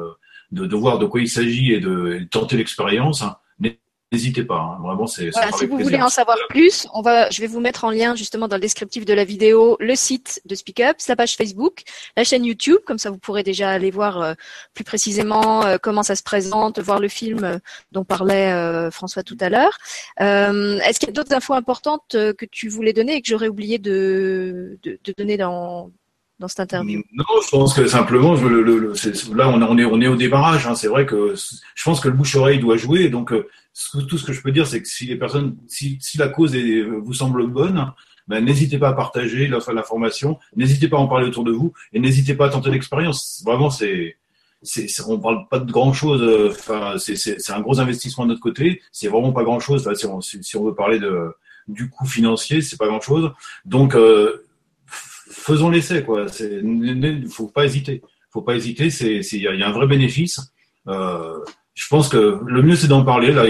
[0.53, 3.39] de, voir de quoi il s'agit et de, tenter l'expérience, hein,
[4.13, 4.59] n'hésitez pas.
[4.59, 4.79] Hein.
[4.83, 5.31] Vraiment, c'est.
[5.31, 8.15] Voilà, si vous voulez en savoir plus, on va, je vais vous mettre en lien
[8.15, 11.83] justement dans le descriptif de la vidéo le site de Speak Up, la page Facebook,
[12.17, 14.35] la chaîne YouTube, comme ça vous pourrez déjà aller voir euh,
[14.75, 17.59] plus précisément euh, comment ça se présente, voir le film euh,
[17.93, 19.79] dont parlait François tout à l'heure.
[20.19, 23.79] Est-ce qu'il y a d'autres infos importantes que tu voulais donner et que j'aurais oublié
[23.79, 25.91] de, de, de donner dans
[26.39, 27.03] dans cette interview?
[27.13, 28.93] Non, je pense que simplement, je, le, le,
[29.35, 30.67] là on, est, on est au débarrage.
[30.67, 31.35] Hein, c'est vrai que
[31.75, 33.09] je pense que le bouche-oreille doit jouer.
[33.09, 33.49] Donc euh,
[34.09, 36.55] tout ce que je peux dire, c'est que si les personnes, si, si la cause
[36.55, 37.93] est, vous semble bonne,
[38.29, 41.99] ben, n'hésitez pas à partager l'information, n'hésitez pas à en parler autour de vous et
[41.99, 43.43] n'hésitez pas à tenter l'expérience.
[43.45, 44.17] Vraiment, c'est
[44.63, 46.21] c'est, on parle pas de grand chose.
[46.23, 48.83] Euh, enfin, c'est un gros investissement de notre côté.
[48.93, 49.87] C'est vraiment pas grand chose.
[49.87, 51.33] Enfin, si, on, si, on veut parler de
[51.69, 53.31] du coût financier, c'est pas grand chose.
[53.67, 54.43] Donc, euh,
[55.39, 56.27] faisons l'essai, quoi.
[56.41, 58.03] Il faut pas hésiter.
[58.31, 58.91] Faut pas hésiter.
[58.91, 60.41] C'est, il y, a un vrai bénéfice.
[60.87, 61.39] Euh,
[61.75, 63.33] je pense que le mieux c'est d'en parler.
[63.33, 63.45] Là,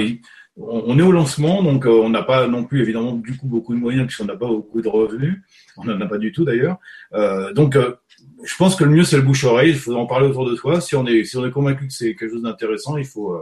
[0.56, 3.74] on, est au lancement, donc euh, on n'a pas non plus évidemment du coup beaucoup
[3.74, 5.40] de moyens puisqu'on n'a pas beaucoup de revenus.
[5.76, 6.78] On n'en a pas du tout d'ailleurs.
[7.14, 9.70] Euh, donc, je pense que le mieux c'est le bouche-oreille.
[9.70, 10.80] Il faut en parler autour de toi.
[10.80, 13.36] Si on est, si on est convaincu que c'est quelque chose d'intéressant, il faut,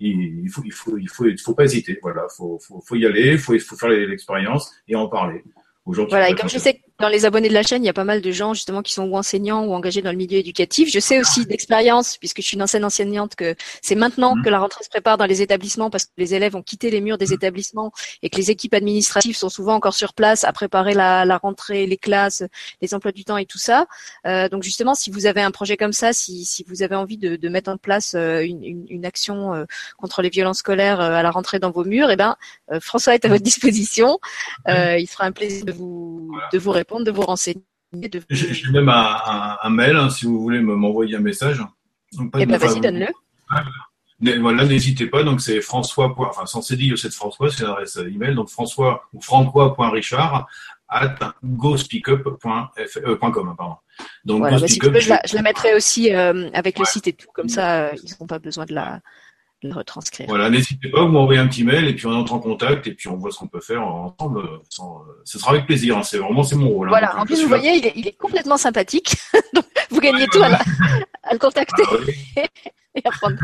[0.00, 1.98] il, faut, il faut, il faut, il faut pas hésiter.
[2.02, 3.36] Voilà, faut, faut, faut y aller.
[3.38, 5.42] Faut, faut faire l'expérience et en parler.
[5.86, 8.04] Voilà, et comme je sais dans les abonnés de la chaîne, il y a pas
[8.04, 10.90] mal de gens justement qui sont ou enseignants ou engagés dans le milieu éducatif.
[10.92, 14.44] Je sais aussi d'expérience, puisque je suis une ancienne enseignante, que c'est maintenant mhm.
[14.44, 17.00] que la rentrée se prépare dans les établissements parce que les élèves ont quitté les
[17.00, 17.34] murs des mhm.
[17.34, 17.92] établissements
[18.22, 21.86] et que les équipes administratives sont souvent encore sur place à préparer la, la rentrée,
[21.86, 22.42] les classes,
[22.80, 23.86] les emplois du temps et tout ça.
[24.26, 27.18] Euh, donc justement, si vous avez un projet comme ça, si, si vous avez envie
[27.18, 29.64] de, de mettre en place euh, une, une, une action euh,
[29.96, 32.36] contre les violences scolaires euh, à la rentrée dans vos murs, eh ben
[32.80, 34.18] François est à votre disposition.
[34.66, 37.64] il sera un plaisir de vous de vous répondre, de vous renseigner.
[38.30, 41.62] J'ai même un, mail, hein, si vous voulez m'envoyer un message.
[42.38, 43.06] eh ben, vas-y, donne-le.
[44.40, 45.22] Voilà, n'hésitez pas.
[45.22, 48.34] Donc, c'est François, enfin, sans cédille, c'est François, c'est l'adresse email.
[48.34, 50.46] Donc, François ou francois.richard
[50.88, 53.76] at gospeakup.com, euh, pardon.
[54.24, 57.12] Donc, voilà, bah, si tu veux, je, la, mettrai aussi euh, avec le site et
[57.12, 57.28] tout.
[57.34, 59.00] Comme ça, euh, ils n'ont pas besoin de la,
[59.72, 60.26] retranscrire.
[60.28, 62.94] Voilà, n'hésitez pas, vous m'envoyez un petit mail et puis on entre en contact et
[62.94, 64.42] puis on voit ce qu'on peut faire ensemble.
[65.24, 66.02] ce sera avec plaisir, hein.
[66.02, 66.88] c'est vraiment c'est mon rôle.
[66.88, 66.90] Hein.
[66.90, 69.16] Voilà, en plus vous voyez, il est, complètement sympathique.
[69.54, 70.42] Donc vous gagnez tout
[71.26, 71.82] À, le contacter.
[71.86, 72.42] Ah
[72.94, 73.36] et, à prendre,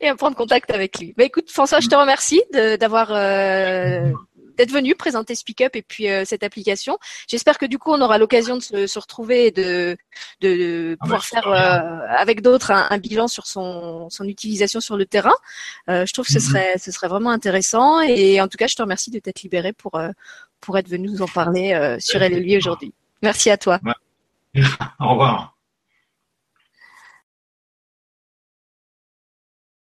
[0.00, 1.14] et à prendre contact avec lui.
[1.16, 4.12] Bah, écoute, François, je te remercie d'avoir euh,
[4.56, 6.98] d'être venu présenter Speak Up et puis euh, cette application.
[7.28, 9.96] J'espère que du coup on aura l'occasion de se, se, retrouver et de,
[10.40, 14.96] de, ah bah, pouvoir faire euh, avec d'autres un, bilan sur son, son utilisation sur
[14.96, 15.34] le terrain.
[15.88, 16.44] Euh, je trouve que ce mhm.
[16.44, 19.72] serait ce serait vraiment intéressant et en tout cas je te remercie de t'être libéré
[19.72, 20.00] pour
[20.60, 22.92] pour être venu nous en parler sur LLI aujourd'hui.
[23.22, 23.80] Merci à toi.